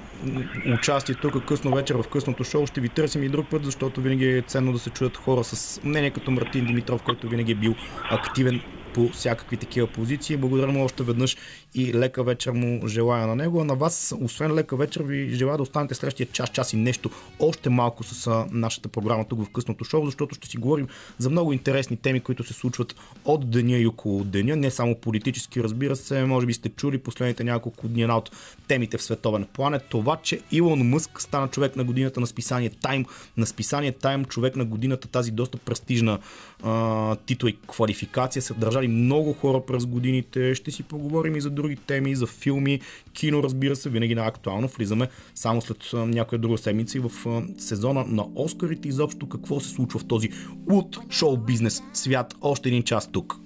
[0.74, 2.66] участие тук късно вечер в късното шоу.
[2.66, 5.80] Ще ви търсим и друг път, защото винаги е ценно да се чуят хора с
[5.84, 7.74] мнение като Мартин Димитров, който винаги е бил
[8.10, 8.60] активен
[8.94, 10.36] по всякакви такива позиции.
[10.36, 11.36] Благодаря му още веднъж
[11.74, 13.60] и лека вечер му желая на него.
[13.60, 17.10] А на вас, освен лека вечер, ви желая да останете следващия час, час и нещо
[17.38, 21.52] още малко с нашата програма тук в късното шоу, защото ще си говорим за много
[21.52, 24.56] интересни теми, които се случват от деня и около деня.
[24.56, 26.24] Не само политически, разбира се.
[26.24, 28.30] Може би сте чули последните няколко дни една от
[28.68, 32.70] темите в световен план е това, че Илон Мъск стана човек на годината на списание
[32.70, 33.06] Time.
[33.36, 36.18] На списание Time човек на годината тази доста престижна
[36.62, 40.54] а, титла и квалификация са държали много хора през годините.
[40.54, 42.80] Ще си поговорим и за други теми, за филми,
[43.12, 44.68] кино, разбира се, винаги на актуално.
[44.68, 47.10] Влизаме само след някоя друга седмица и в
[47.58, 48.88] сезона на Оскарите.
[48.88, 50.30] Изобщо какво се случва в този
[50.70, 52.34] от шоу бизнес свят.
[52.40, 53.36] Още един час тук.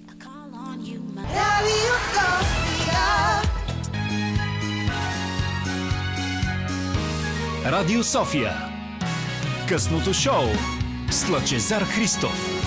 [7.65, 8.51] Радио София.
[9.69, 10.43] Късното шоу
[11.11, 12.62] с Лъчезар Христов.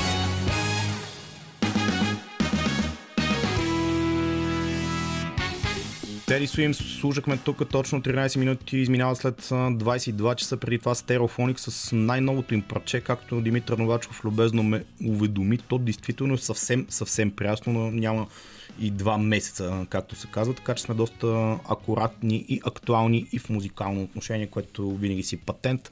[6.37, 11.97] Теди Суим слушахме тук точно 13 минути, изминава след 22 часа преди това Стереофоник с
[11.97, 15.59] най-новото им парче, както Димитър Новачков любезно ме уведоми.
[15.59, 18.27] То действително е съвсем, съвсем прясно, но няма
[18.81, 23.49] и два месеца, както се казва, така че сме доста акуратни и актуални и в
[23.49, 25.91] музикално отношение, което винаги си патент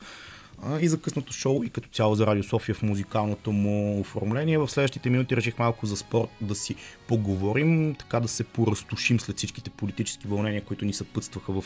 [0.80, 4.58] и за късното шоу и като цяло за Радио София в музикалното му оформление.
[4.58, 6.74] В следващите минути реших малко за спорт да си
[7.08, 11.64] поговорим, така да се поразтушим след всичките политически вълнения, които ни съпътстваха в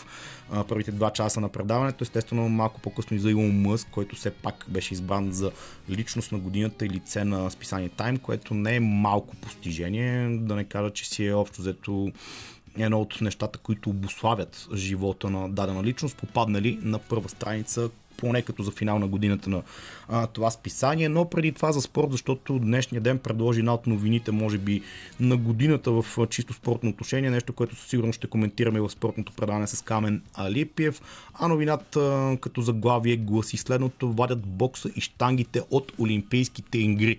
[0.68, 2.04] първите два часа на предаването.
[2.04, 5.50] Естествено, малко по-късно и за Илон Мъск, който все пак беше избран за
[5.90, 10.64] личност на годината и лице на списание Time, което не е малко постижение, да не
[10.64, 12.12] кажа, че си е общо взето
[12.78, 18.62] едно от нещата, които обославят живота на дадена личност, попаднали на първа страница поне като
[18.62, 19.62] за финал на годината на
[20.08, 24.32] а, това списание, но преди това за спорт, защото днешния ден предложи една от новините,
[24.32, 24.82] може би
[25.20, 29.66] на годината в чисто спортно отношение, нещо, което със сигурност ще коментираме в спортното предаване
[29.66, 31.02] с Камен Алипиев,
[31.34, 37.16] а новината като заглавие гласи следното, вадят бокса и штангите от Олимпийските игри.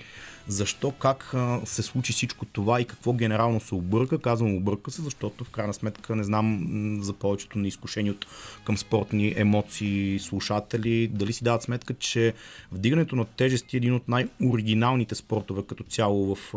[0.50, 1.36] Защо, как
[1.66, 4.20] се случи всичко това и какво генерално се обърка?
[4.20, 6.68] Казвам обърка се, защото в крайна сметка не знам
[7.02, 8.26] за повечето изкушени от
[8.66, 12.34] към спортни емоции слушатели, дали си дават сметка, че
[12.72, 16.54] вдигането на тежести е един от най-оригиналните спортове като цяло в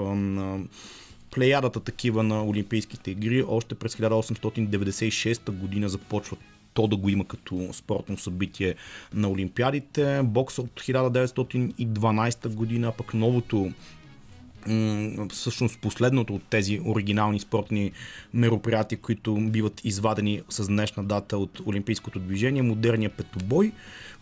[1.30, 3.44] плеядата такива на Олимпийските игри.
[3.48, 6.38] Още през 1896 година започват
[6.74, 8.74] то да го има като спортно събитие
[9.14, 10.20] на Олимпиадите.
[10.24, 13.72] Бокса от 1912 година, пък новото
[15.32, 17.92] всъщност последното от тези оригинални спортни
[18.34, 23.72] мероприятия, които биват извадени с днешна дата от Олимпийското движение, модерния петобой,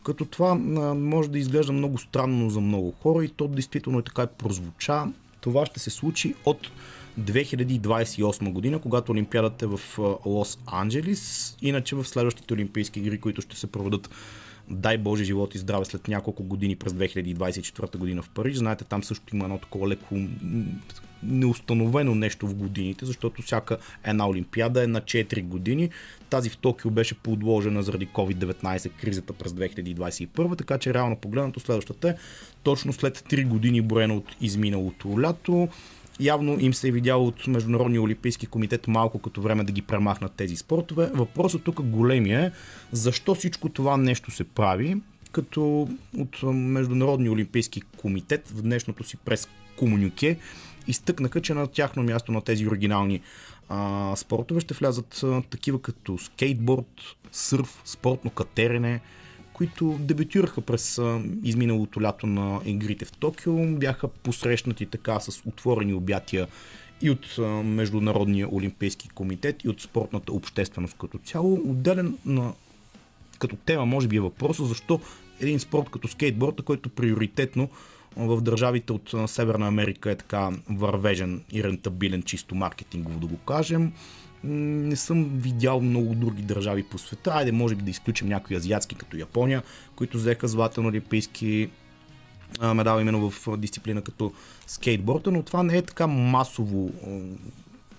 [0.05, 0.55] като това
[0.95, 5.05] може да изглежда много странно за много хора и то действително е така и прозвуча.
[5.41, 6.71] Това ще се случи от
[7.21, 11.57] 2028 година, когато Олимпиадата е в Лос Анджелис.
[11.63, 14.11] Иначе в следващите Олимпийски игри, които ще се проведат
[14.71, 18.57] дай Боже живот и здраве след няколко години през 2024 година в Париж.
[18.57, 20.17] Знаете, там също има едно такова леко
[21.23, 25.91] неустановено нещо в годините, защото всяка една Олимпиада е на 4 години.
[26.31, 32.09] Тази в Токио беше подложена заради COVID-19 кризата през 2021, така че реално погледнато следващата
[32.09, 32.15] е
[32.63, 35.69] точно след 3 години броено от изминалото лято.
[36.21, 40.33] Явно им се е видяло от Международния олимпийски комитет малко като време да ги премахнат
[40.33, 41.11] тези спортове.
[41.15, 42.51] Въпросът тук големия е
[42.93, 44.97] защо всичко това нещо се прави,
[45.33, 50.39] като от Международния олимпийски комитет в днешното си прес комунике
[50.87, 53.21] изтъкнаха, че на тяхно място на тези оригинални
[53.69, 59.01] а, спортове ще влязат а, такива като скейтборд, сърф, спортно катерене,
[59.61, 61.01] които дебютираха през
[61.43, 66.47] изминалото лято на игрите в Токио, бяха посрещнати така с отворени обятия
[67.03, 71.61] и от Международния олимпийски комитет, и от спортната общественост като цяло.
[71.65, 72.53] Отделен на
[73.39, 75.01] като тема може би е въпроса защо
[75.41, 77.69] един спорт като скейтборда, който приоритетно
[78.17, 83.93] в държавите от Северна Америка е така вървежен и рентабилен, чисто маркетингово да го кажем.
[84.45, 87.31] Не съм видял много други държави по света.
[87.35, 89.63] Айде, може би да изключим някои азиатски, като Япония,
[89.97, 91.71] които взеха златен олимпийски
[92.75, 94.33] медал именно в дисциплина като
[94.67, 96.91] скейтборда, но това не е така масово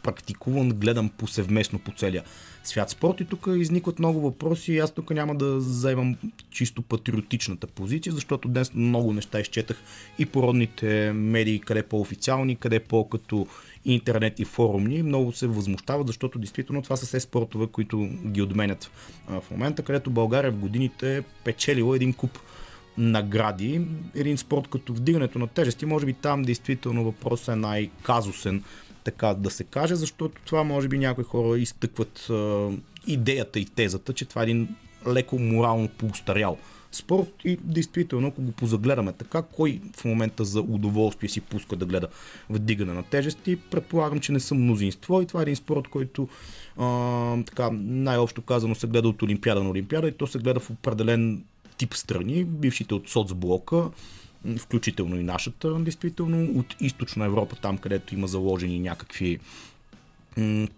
[0.04, 2.24] практикуван, гледан повсеместно по целия
[2.64, 3.20] свят спорт.
[3.22, 6.18] И тук изникват много въпроси и аз тук няма да заемам
[6.50, 9.78] чисто патриотичната позиция, защото днес много неща изчетах
[10.20, 13.48] и породните медии, къде по-официални, къде по-като
[13.86, 18.92] интернет и форумни, много се възмущават, защото действително това са все спортове, които ги отменят
[19.28, 22.40] в момента, където България в годините е печелила един куп
[22.98, 23.82] награди.
[24.16, 28.64] Един спорт като вдигането на тежести, може би там действително въпросът е най-казусен,
[29.04, 32.70] така да се каже, защото това може би някои хора изтъкват а,
[33.08, 34.76] идеята и тезата, че това е един
[35.08, 36.58] леко морално поустарял
[36.92, 41.86] спорт и действително, ако го позагледаме така, кой в момента за удоволствие си пуска да
[41.86, 42.08] гледа
[42.50, 46.28] вдигане на тежести, предполагам, че не съм мнозинство и това е един спорт, който
[46.78, 50.70] а, така, най-общо казано се гледа от Олимпиада на Олимпиада и то се гледа в
[50.70, 51.44] определен
[51.78, 53.89] тип страни, бившите от соцблока,
[54.58, 59.39] включително и нашата, действително, от източна Европа, там където има заложени някакви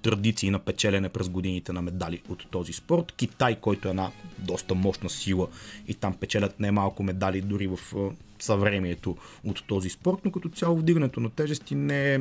[0.01, 3.12] традиции на печелене през годините на медали от този спорт.
[3.12, 5.47] Китай, който е една доста мощна сила
[5.88, 7.80] и там печелят немалко медали дори в
[8.39, 12.20] съвремието от този спорт, но като цяло вдигането на тежести не е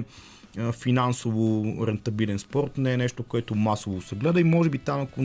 [0.73, 5.23] финансово рентабилен спорт, не е нещо, което масово се гледа и може би там, ако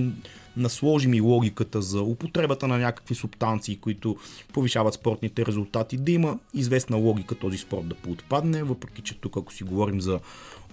[0.58, 4.18] насложим и логиката за употребата на някакви субстанции, които
[4.54, 9.54] повишават спортните резултати, да има известна логика този спорт да поотпадне, въпреки че тук ако
[9.54, 10.20] си говорим за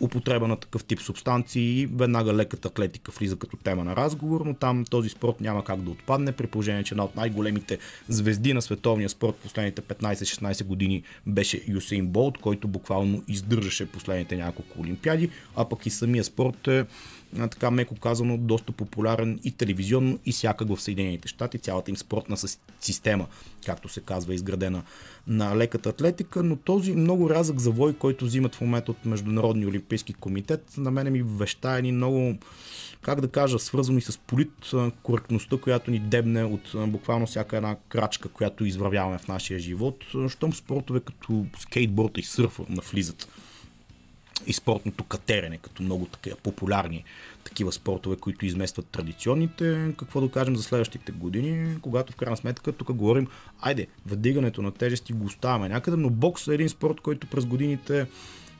[0.00, 4.84] употреба на такъв тип субстанции, веднага леката атлетика влиза като тема на разговор, но там
[4.84, 7.78] този спорт няма как да отпадне, при положение, че една от най-големите
[8.08, 14.80] звезди на световния спорт последните 15-16 години беше Юсейн Болт, който буквално издържаше последните няколко
[14.80, 16.84] олимпиади, а пък и самия спорт е
[17.34, 21.58] така меко казано, доста популярен и телевизионно, и сякак в Съединените щати.
[21.58, 22.36] Цялата им спортна
[22.80, 23.26] система,
[23.66, 24.82] както се казва, изградена
[25.26, 30.14] на леката атлетика, но този много рязък завой, който взимат в момента от Международния олимпийски
[30.14, 32.34] комитет, на мене ми веща едни много
[33.02, 34.70] как да кажа, свързани с полит
[35.02, 40.04] коректността, която ни дебне от буквално всяка една крачка, която извървяваме в нашия живот.
[40.28, 43.28] Щом спортове като скейтборд и сърфа навлизат
[44.46, 47.04] и спортното катерене, като много такива популярни
[47.44, 49.92] такива спортове, които изместват традиционните.
[49.98, 53.26] Какво да кажем за следващите години, когато в крайна сметка тук говорим,
[53.60, 58.06] айде, въдигането на тежести го оставяме някъде, но бокс е един спорт, който през годините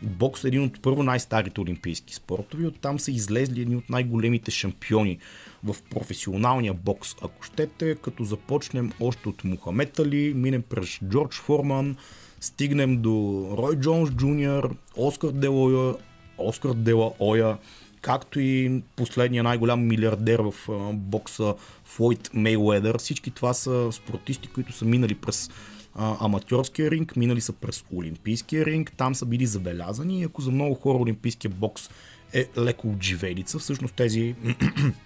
[0.03, 2.67] бокс е един от първо най-старите олимпийски спортове.
[2.67, 5.19] Оттам са излезли едни от най-големите шампиони
[5.65, 11.97] в професионалния бокс, ако щете, като започнем още от Мухамед Али, минем през Джордж Форман,
[12.45, 15.95] стигнем до Рой Джонс Джуниор, Оскар Делоя,
[16.39, 17.59] Оскар Дела Оя,
[18.01, 20.55] както и последния най-голям милиардер в
[20.93, 22.99] бокса Флойд Мейуедър.
[22.99, 25.51] Всички това са спортисти, които са минали през
[25.97, 30.75] аматьорския ринг, минали са през олимпийския ринг, там са били забелязани и ако за много
[30.75, 31.91] хора олимпийския бокс
[32.33, 34.35] е леко отживелица, всъщност тези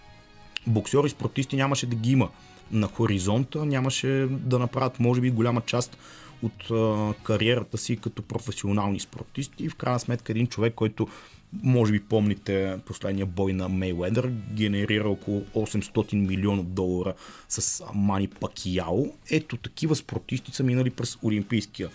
[0.67, 2.29] боксери, спортисти нямаше да ги има
[2.73, 5.99] на хоризонта, нямаше да направят може би голяма част
[6.43, 11.09] от а, кариерата си като професионални спортисти и в крайна сметка един човек, който
[11.63, 17.15] може би помните последния бой на Мейуедър, генерира около 800 милиона долара
[17.49, 19.05] с Мани Пакияо.
[19.31, 21.91] Ето такива спортисти са минали през Олимпийския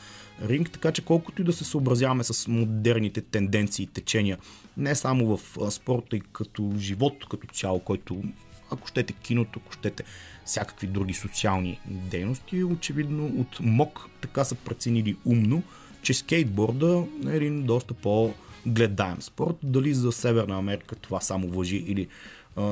[0.45, 4.37] ринг, така че колкото и да се съобразяваме с модерните тенденции и течения,
[4.77, 8.23] не само в спорта и като живот като цяло, който
[8.71, 10.03] ако щете киното, ако щете
[10.45, 15.63] всякакви други социални дейности, очевидно от МОК така са преценили умно,
[16.01, 18.33] че скейтборда е един доста по-
[18.65, 19.55] гледаем спорт.
[19.63, 22.07] Дали за Северна Америка това само въжи или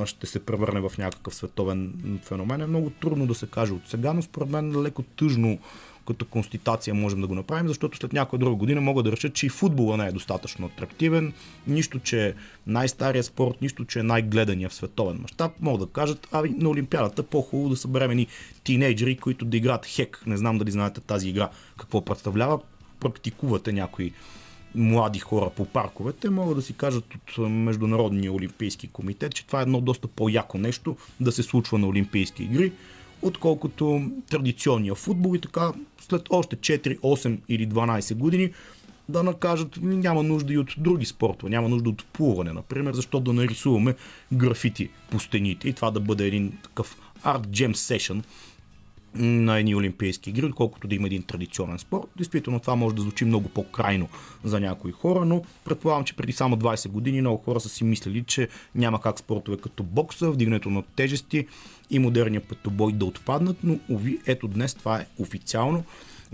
[0.06, 1.94] ще се превърне в някакъв световен
[2.24, 5.60] феномен е много трудно да се каже от сега, но според мен леко тъжно
[6.08, 9.46] като констатация можем да го направим, защото след някоя друга година могат да решат, че
[9.46, 11.34] и футбола не е достатъчно атрактивен,
[11.68, 12.34] нищо, че е
[12.68, 17.24] най-стария спорт, нищо, че е най-гледания в световен мащаб, могат да кажат, ами на Олимпиадата
[17.24, 18.28] по-хубаво да съберем ни
[18.64, 20.24] тинейджери, които да играят хек.
[20.26, 22.60] Не знам дали знаете тази игра какво представлява.
[23.00, 24.14] Практикувате някои
[24.76, 29.62] млади хора по парковете, могат да си кажат от Международния олимпийски комитет, че това е
[29.62, 32.72] едно доста по-яко нещо да се случва на Олимпийски игри,
[33.22, 38.52] отколкото традиционния футбол и така след още 4, 8 или 12 години
[39.10, 43.34] да накажат, няма нужда и от други спортове, няма нужда от плуване, например, защо да
[43.34, 43.96] нарисуваме
[44.34, 48.24] графити по стените и това да бъде един такъв арт джем сешън,
[49.16, 52.08] на едни олимпийски игри, отколкото да има един традиционен спорт.
[52.18, 54.10] Действително това може да звучи много по-крайно
[54.44, 58.24] за някои хора, но предполагам, че преди само 20 години много хора са си мислили,
[58.24, 61.48] че няма как спортове като бокса, вдигането на тежести
[61.92, 65.84] и модерния пътобой да отпаднат, но уви, ето днес това е официално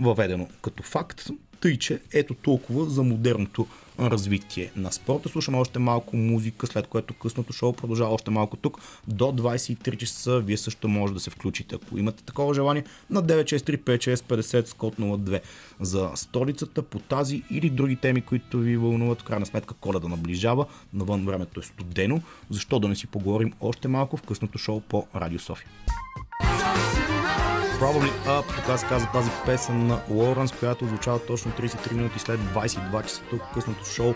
[0.00, 1.30] въведено като факт.
[1.60, 3.66] Тъй, че ето толкова за модерното
[4.00, 5.28] развитие на спорта.
[5.28, 8.78] Слушаме още малко музика, след което късното шоу продължава още малко тук.
[9.08, 14.66] До 23 часа вие също може да се включите, ако имате такова желание, на 9635650
[14.66, 15.40] с код 02
[15.80, 19.20] за столицата по тази или други теми, които ви вълнуват.
[19.20, 22.22] В крайна сметка коледа наближава, навън времето е студено.
[22.50, 25.68] Защо да не си поговорим още малко в късното шоу по Радио София?
[27.80, 32.40] Probably Up, така се казва тази песен на Лоренс, която звучава точно 33 минути след
[32.40, 33.42] 22 часа тук.
[33.54, 34.14] Късното шоу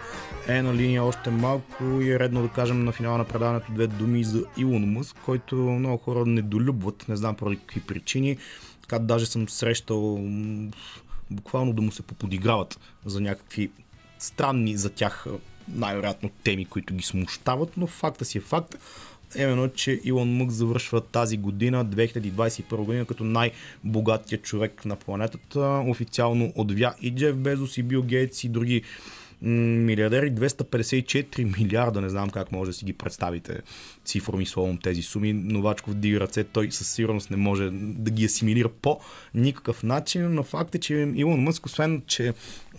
[0.48, 3.86] е на линия още малко и е редно да кажем на финала на предаването две
[3.86, 8.36] думи за Илон Мъск, който много хора недолюбват, не знам поради какви причини.
[8.82, 10.20] Така даже съм срещал
[11.30, 13.70] буквално да му се поподиграват за някакви
[14.18, 15.26] странни за тях
[15.68, 18.76] най-вероятно теми, които ги смущават, но факта си е факт
[19.36, 25.84] именно, че Илон Мък завършва тази година, 2021 година, като най-богатия човек на планетата.
[25.86, 28.82] Официално отвя и Джеф Безос, и Бил Гейтс, и други
[29.42, 33.60] милиардери, 254 милиарда, не знам как може да си ги представите
[34.04, 35.32] цифром и словом тези суми.
[35.32, 39.00] Новачков дига ръце, той със сигурност не може да ги асимилира по
[39.34, 42.32] никакъв начин, но факт е, че Илон Мъск, освен, че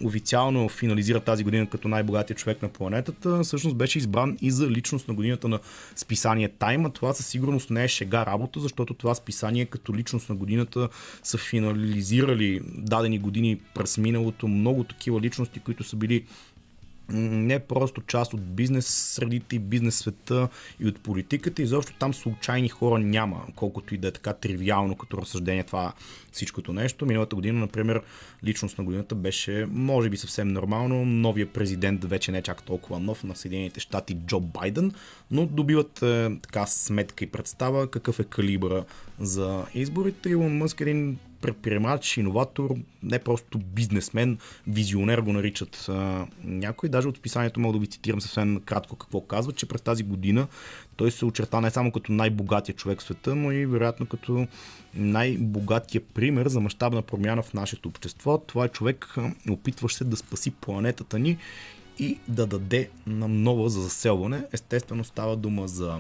[0.03, 5.07] официално финализира тази година като най-богатия човек на планетата, всъщност беше избран и за личност
[5.07, 5.59] на годината на
[5.95, 6.89] списание Тайма.
[6.89, 10.89] Това със сигурност не е шега работа, защото това списание като личност на годината
[11.23, 16.25] са финализирали дадени години през миналото много такива личности, които са били
[17.09, 20.47] не просто част от бизнес средите и бизнес света
[20.79, 21.61] и от политиката.
[21.61, 25.93] И защо там случайни хора няма, колкото и да е така тривиално като разсъждение това
[26.31, 27.05] всичкото нещо.
[27.05, 28.01] Миналата година, например,
[28.45, 32.99] личност на годината беше, може би съвсем нормално, новия президент вече не е чак толкова
[32.99, 34.91] нов на Съединените щати Джо Байден,
[35.31, 38.85] но добиват е, така сметка и представа какъв е калибра
[39.19, 40.29] за изборите.
[40.29, 44.37] Илон Мъск е един предприемач, иноватор, не просто бизнесмен,
[44.67, 46.89] визионер го наричат а, някой.
[46.89, 50.47] Даже от списанието мога да ви цитирам съвсем кратко какво казва, че през тази година
[50.95, 54.47] той се очерта не само като най-богатия човек в света, но и вероятно като
[54.95, 58.37] най-богатия пример за мащабна промяна в нашето общество.
[58.37, 59.15] Това е човек,
[59.49, 61.37] опитващ се да спаси планетата ни
[61.99, 64.43] и да даде нам нова за заселване.
[64.53, 65.99] Естествено става дума за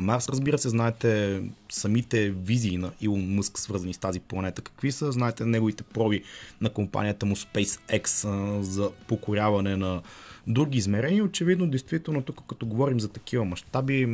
[0.00, 5.12] Марс, разбира се, знаете самите визии на Илон Мъск, свързани с тази планета, какви са.
[5.12, 6.22] Знаете неговите проби
[6.60, 10.02] на компанията му SpaceX а, за покоряване на
[10.46, 11.24] други измерения.
[11.24, 14.08] Очевидно, действително, тук като говорим за такива мащаби,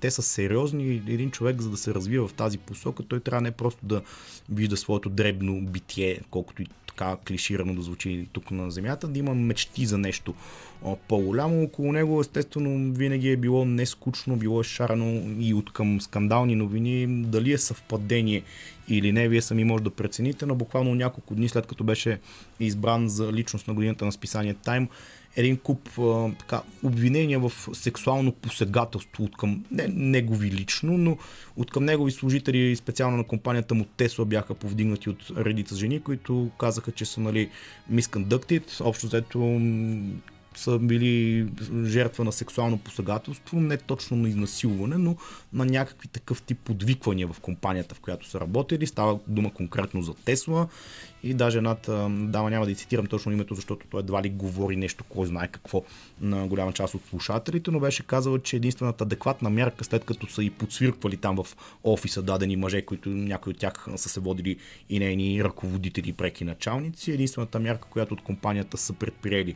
[0.00, 1.02] те са сериозни.
[1.08, 4.02] Един човек, за да се развива в тази посока, той трябва не просто да
[4.48, 6.66] вижда своето дребно битие, колкото и
[6.96, 10.34] така клиширано да звучи тук на Земята, да има мечти за нещо
[11.08, 11.62] по-голямо.
[11.62, 17.22] Около него, естествено, винаги е било нескучно, било е шарено и от към скандални новини.
[17.24, 18.42] Дали е съвпадение
[18.88, 22.20] или не, вие сами може да прецените, но буквално няколко дни след като беше
[22.60, 24.88] избран за личност на годината на списание Time,
[25.36, 31.16] един куп а, така, обвинения в сексуално посегателство от към не негови лично, но
[31.56, 36.50] от към негови служители, специално на компанията му Тесла, бяха повдигнати от редица жени, които
[36.58, 37.50] казаха, че са нали,
[37.92, 38.80] misconducted.
[38.84, 39.38] Общо взето
[40.58, 41.46] са били
[41.84, 45.16] жертва на сексуално посегателство, не точно на изнасилване, но
[45.52, 48.86] на някакви такъв тип подвиквания в компанията, в която са работили.
[48.86, 50.68] Става дума конкретно за Тесла
[51.22, 54.76] и даже едната дама, няма да и цитирам точно името, защото той едва ли говори
[54.76, 55.82] нещо, кой знае какво
[56.20, 60.44] на голяма част от слушателите, но беше казала, че единствената адекватна мярка, след като са
[60.44, 64.56] и подсвирквали там в офиса дадени мъже, които някои от тях са се водили
[64.88, 69.54] и нейни ръководители, преки началници, единствената мярка, която от компанията са предприели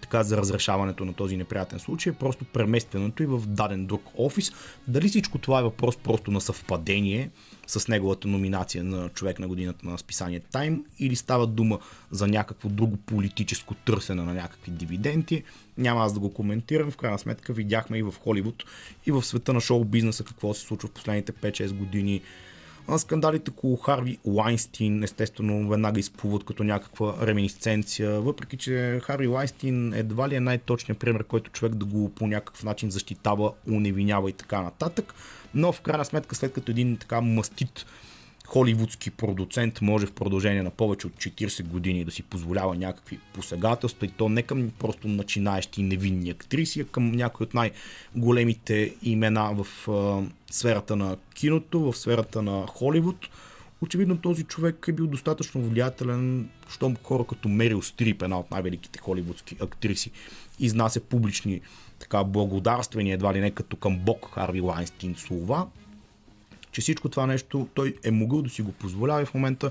[0.00, 4.52] така за разрешаването на този неприятен случай, е просто преместването и в даден друг офис.
[4.88, 7.30] Дали всичко това е въпрос просто на съвпадение
[7.66, 11.78] с неговата номинация на човек на годината на списание Time или става дума
[12.10, 15.42] за някакво друго политическо търсене на някакви дивиденти.
[15.78, 16.90] Няма аз да го коментирам.
[16.90, 18.64] В крайна сметка видяхме и в Холивуд,
[19.06, 22.22] и в света на шоу бизнеса какво се случва в последните 5-6 години
[22.98, 30.28] Скандалите около Харви Лайнстин естествено веднага изплуват като някаква реминисценция, въпреки че Харви Лайнстин едва
[30.28, 34.62] ли е най-точният пример, който човек да го по някакъв начин защитава, уневинява и така
[34.62, 35.14] нататък.
[35.54, 37.86] Но в крайна сметка, след като един така мастит
[38.46, 44.06] холивудски продуцент може в продължение на повече от 40 години да си позволява някакви посегателства
[44.06, 49.88] и то не към просто начинаещи невинни актриси, а към някои от най-големите имена в
[49.88, 53.28] а, сферата на киното, в сферата на Холивуд.
[53.80, 58.98] Очевидно този човек е бил достатъчно влиятелен, щом хора като Мерил Стрип, една от най-великите
[58.98, 60.10] холивудски актриси,
[60.60, 61.60] изнася публични
[61.98, 65.66] така благодарствени, едва ли не като към Бог Харви Лайнстин слова,
[66.76, 69.70] че всичко това нещо той е могъл да си го позволява и в момента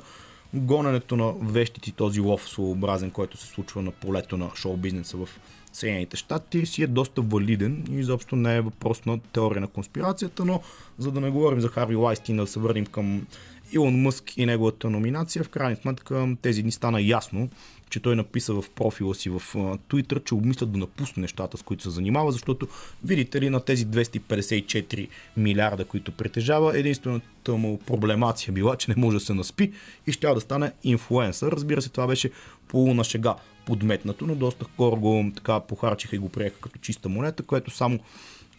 [0.53, 5.29] гоненето на вещици, този лов своеобразен, който се случва на полето на шоу-бизнеса в
[5.73, 10.45] Съединените щати, си е доста валиден и изобщо не е въпрос на теория на конспирацията,
[10.45, 10.61] но
[10.97, 13.27] за да не говорим за Харви Лайстин, да се върнем към
[13.71, 17.49] Илон Мъск и неговата номинация, в крайна сметка тези дни стана ясно,
[17.89, 19.41] че той написа в профила си в
[19.89, 22.67] Twitter, че обмислят да напусне нещата, с които се занимава, защото,
[23.03, 25.07] видите ли, на тези 254
[25.37, 29.71] милиарда, които притежава, единствената му проблемация била, че не може да се наспи
[30.07, 31.51] и ще да стане инфлуенсър.
[31.51, 32.31] Разбира се, това беше
[32.67, 37.43] полуна шега подметнато, но доста хора го така похарчиха и го приеха като чиста монета,
[37.43, 37.99] което само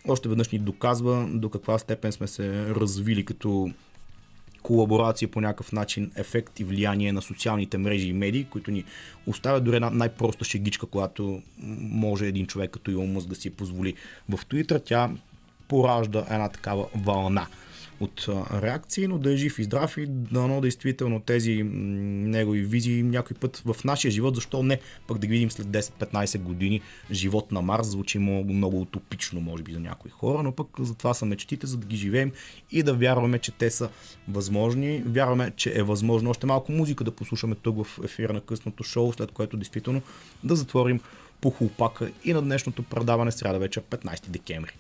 [0.09, 3.71] още веднъж ни доказва до каква степен сме се развили като
[4.67, 8.85] колаборация по някакъв начин, ефект и влияние на социалните мрежи и медии, които ни
[9.27, 11.43] оставят дори една най-проста шегичка, която
[11.81, 13.95] може един човек като Илон Мъск да си позволи.
[14.29, 15.11] В Twitter, тя
[15.69, 17.47] поражда една такава вълна
[18.01, 23.37] от реакции, но да е жив и здрав и дано действително тези негови визии някой
[23.37, 26.81] път в нашия живот, защо не, пък да ги видим след 10-15 години
[27.11, 30.95] живот на Марс, звучи много, много утопично, може би, за някои хора, но пък за
[30.95, 32.33] това са мечтите, за да ги живеем
[32.73, 33.89] и да вярваме, че те са
[34.29, 35.03] възможни.
[35.07, 39.13] Вярваме, че е възможно още малко музика да послушаме тук в ефира на късното шоу,
[39.13, 40.03] след което действително
[40.45, 41.01] да затворим
[41.41, 44.73] по хлопака и на днешното предаване сряда вечер 15 декември.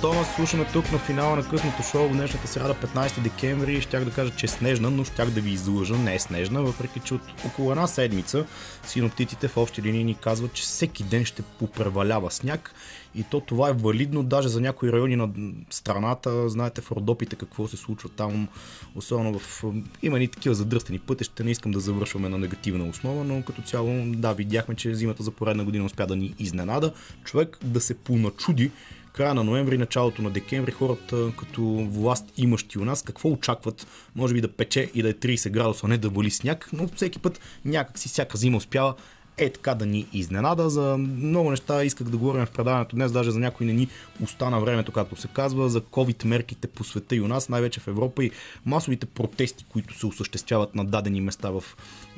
[0.00, 3.80] Томас слушаме тук на финала на късното шоу в днешната сряда 15 декември.
[3.80, 5.94] Щях да кажа, че е снежна, но щях да ви излъжа.
[5.94, 8.46] Не е снежна, въпреки че от около една седмица
[8.84, 12.74] синоптиците в общи линии ни казват, че всеки ден ще попревалява сняг
[13.14, 15.28] и то това е валидно даже за някои райони на
[15.70, 16.48] страната.
[16.48, 18.48] Знаете в Родопите какво се случва там,
[18.94, 19.64] особено в...
[20.02, 24.04] Има и такива задръстени пътища, не искам да завършваме на негативна основа, но като цяло,
[24.06, 26.92] да, видяхме, че зимата за поредна година успя да ни изненада.
[27.24, 28.70] Човек да се поначуди
[29.12, 33.86] края на ноември, началото на декември, хората като власт имащи у нас, какво очакват?
[34.16, 37.18] Може би да пече и да е 30 градуса, не да вали сняг, но всеки
[37.18, 38.94] път някак си всяка зима успява
[39.40, 40.70] е така да ни изненада.
[40.70, 43.88] За много неща исках да говорим в предаването днес, даже за някой не ни
[44.22, 47.88] остана времето, както се казва, за COVID мерките по света и у нас, най-вече в
[47.88, 48.30] Европа и
[48.66, 51.64] масовите протести, които се осъществяват на дадени места в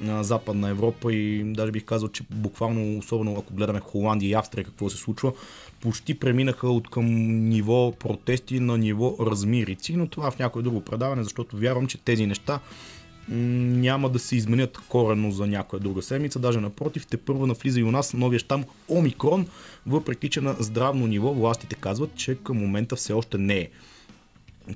[0.00, 4.64] на Западна Европа и даже бих казал, че буквално, особено ако гледаме Холандия и Австрия,
[4.64, 5.32] какво се случва,
[5.80, 7.06] почти преминаха от към
[7.48, 12.26] ниво протести на ниво размирици, но това в някое друго предаване, защото вярвам, че тези
[12.26, 12.60] неща
[13.32, 16.38] няма да се изменят корено за някоя друга седмица.
[16.38, 19.46] Даже напротив, те първо навлиза и у нас новия щам Омикрон,
[19.86, 23.68] въпреки че на здравно ниво властите казват, че към момента все още не е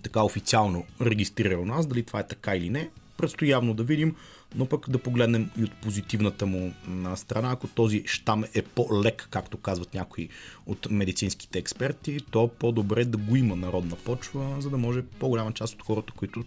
[0.02, 1.86] така официално регистрирал нас.
[1.86, 4.16] Дали това е така или не, предстои явно да видим,
[4.54, 6.72] но пък да погледнем и от позитивната му
[7.16, 7.50] страна.
[7.50, 10.28] Ако този щам е по-лек, както казват някои
[10.66, 15.74] от медицинските експерти, то по-добре да го има народна почва, за да може по-голяма част
[15.74, 16.44] от хората, които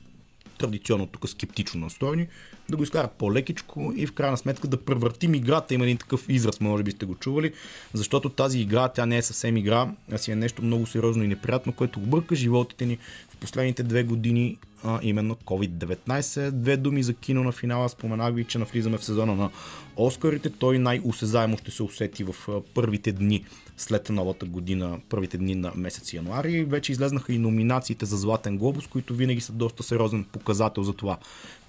[0.60, 2.30] традиционно тук скептично настроени,
[2.70, 5.74] да го изкарат по-лекичко и в крайна сметка да превъртим играта.
[5.74, 7.53] Има един такъв израз, може би сте го чували,
[7.93, 11.28] защото тази игра, тя не е съвсем игра, а си е нещо много сериозно и
[11.28, 12.97] неприятно, което обърка животите ни
[13.30, 16.51] в последните две години, а именно COVID-19.
[16.51, 17.89] Две думи за кино на финала.
[17.89, 19.49] Споменах ви, че навлизаме в сезона на
[19.95, 20.49] Оскарите.
[20.49, 22.36] Той най-осезаемо ще се усети в
[22.74, 23.45] първите дни
[23.78, 26.63] след новата година, първите дни на месец януари.
[26.63, 31.17] Вече излезнаха и номинациите за Златен глобус, които винаги са доста сериозен показател за това,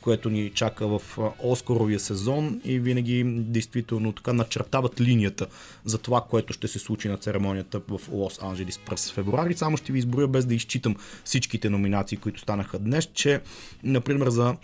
[0.03, 1.03] което ни чака в
[1.39, 5.47] Оскаровия сезон и винаги действително така начертават линията
[5.85, 9.55] за това, което ще се случи на церемонията в Лос Анджелис през февруари.
[9.55, 13.41] Само ще ви изброя без да изчитам всичките номинации, които станаха днес, че
[13.85, 14.57] например за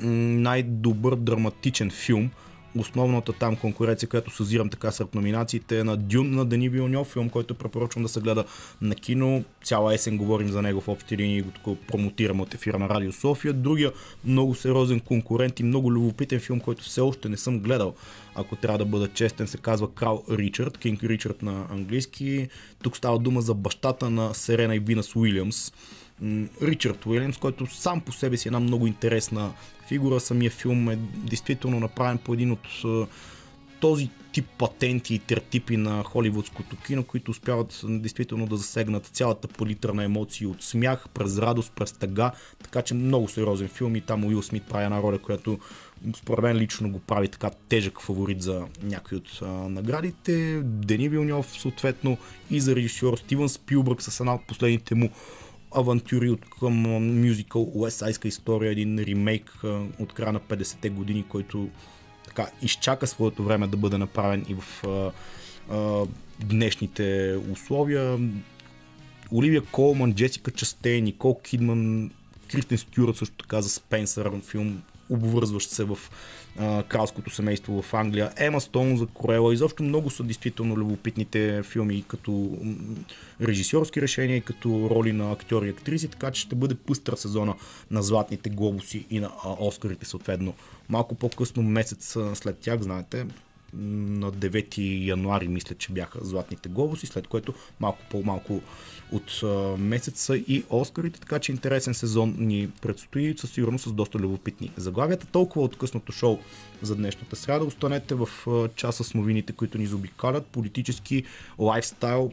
[0.00, 2.30] най-добър драматичен филм–
[2.78, 7.28] основната там конкуренция, която съзирам така сред номинациите е на Дюн на Дени Вилньов, филм,
[7.28, 8.44] който препоръчвам да се гледа
[8.80, 9.44] на кино.
[9.64, 13.12] Цяла есен говорим за него в общи линии и го промотирам от ефира на Радио
[13.12, 13.52] София.
[13.52, 13.92] Другия
[14.24, 17.94] много сериозен конкурент и много любопитен филм, който все още не съм гледал,
[18.34, 22.48] ако трябва да бъда честен, се казва Крал Ричард, Кинг Ричард на английски.
[22.82, 25.72] Тук става дума за бащата на Серена и Винас Уилямс.
[26.62, 29.52] Ричард Уилямс, който сам по себе си е една много интересна
[29.90, 30.20] фигура.
[30.20, 32.68] Самия филм е действително направен по един от
[33.80, 39.94] този тип патенти и тертипи на холивудското кино, които успяват действително да засегнат цялата палитра
[39.94, 44.24] на емоции от смях, през радост, през тъга, така че много сериозен филм и там
[44.24, 45.58] Уил Смит прави една роля, която
[46.16, 50.60] според мен лично го прави така тежък фаворит за някои от а, наградите.
[50.64, 52.18] Дени Вилньов съответно
[52.50, 55.10] и за режисьор Стивън Спилбърг с една от последните му
[55.74, 56.74] авантюри от към
[57.20, 59.52] мюзикъл Уесайска история, един ремейк
[59.98, 61.68] от края на 50-те години, който
[62.24, 65.12] така изчака своето време да бъде направен и в а,
[65.76, 66.06] а,
[66.40, 68.18] днешните условия.
[69.32, 72.10] Оливия Колман, Джесика Частей, Никол Кидман,
[72.50, 75.98] Кристен Стюарт също така за Спенсър, филм обвързващ се в
[76.88, 78.32] кралското семейство в Англия.
[78.36, 79.54] Ема Стоун за Корела.
[79.54, 82.58] Изобщо много са действително любопитните филми като
[83.42, 87.54] режисьорски решения и като роли на актьори и актриси, така че ще бъде пъстра сезона
[87.90, 90.54] на Златните глобуси и на Оскарите съответно.
[90.88, 93.26] Малко по-късно месец след тях, знаете,
[93.74, 98.62] на 9 януари мисля, че бяха Златните глобуси, след което малко по-малко
[99.12, 104.18] от а, месеца и Оскарите, така че интересен сезон ни предстои, със сигурност с доста
[104.18, 105.26] любопитни заглавията.
[105.26, 106.38] Толкова от късното шоу
[106.82, 107.64] за днешната сряда.
[107.64, 108.28] Останете в
[108.76, 111.24] часа с новините, които ни заобикалят, политически,
[111.58, 112.32] лайфстайл,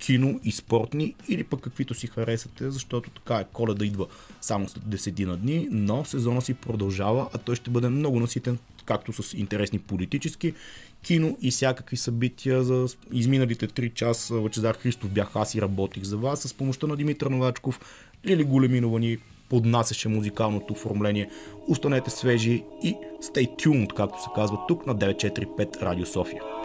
[0.00, 4.06] кино и спортни или пък каквито си харесате, защото така е коледа идва
[4.40, 8.58] само след 10 на дни, но сезона си продължава, а той ще бъде много наситен
[8.86, 10.54] както с интересни политически,
[11.02, 14.34] кино и всякакви събития за изминалите 3 часа.
[14.34, 17.80] Лъчезар Христов бях аз и работих за вас с помощта на Димитър Новачков.
[18.26, 19.18] Лили Големинова ни
[19.48, 21.30] поднасяше музикалното оформление.
[21.68, 26.56] Останете свежи и stay tuned, както се казва тук на 945 Радио София.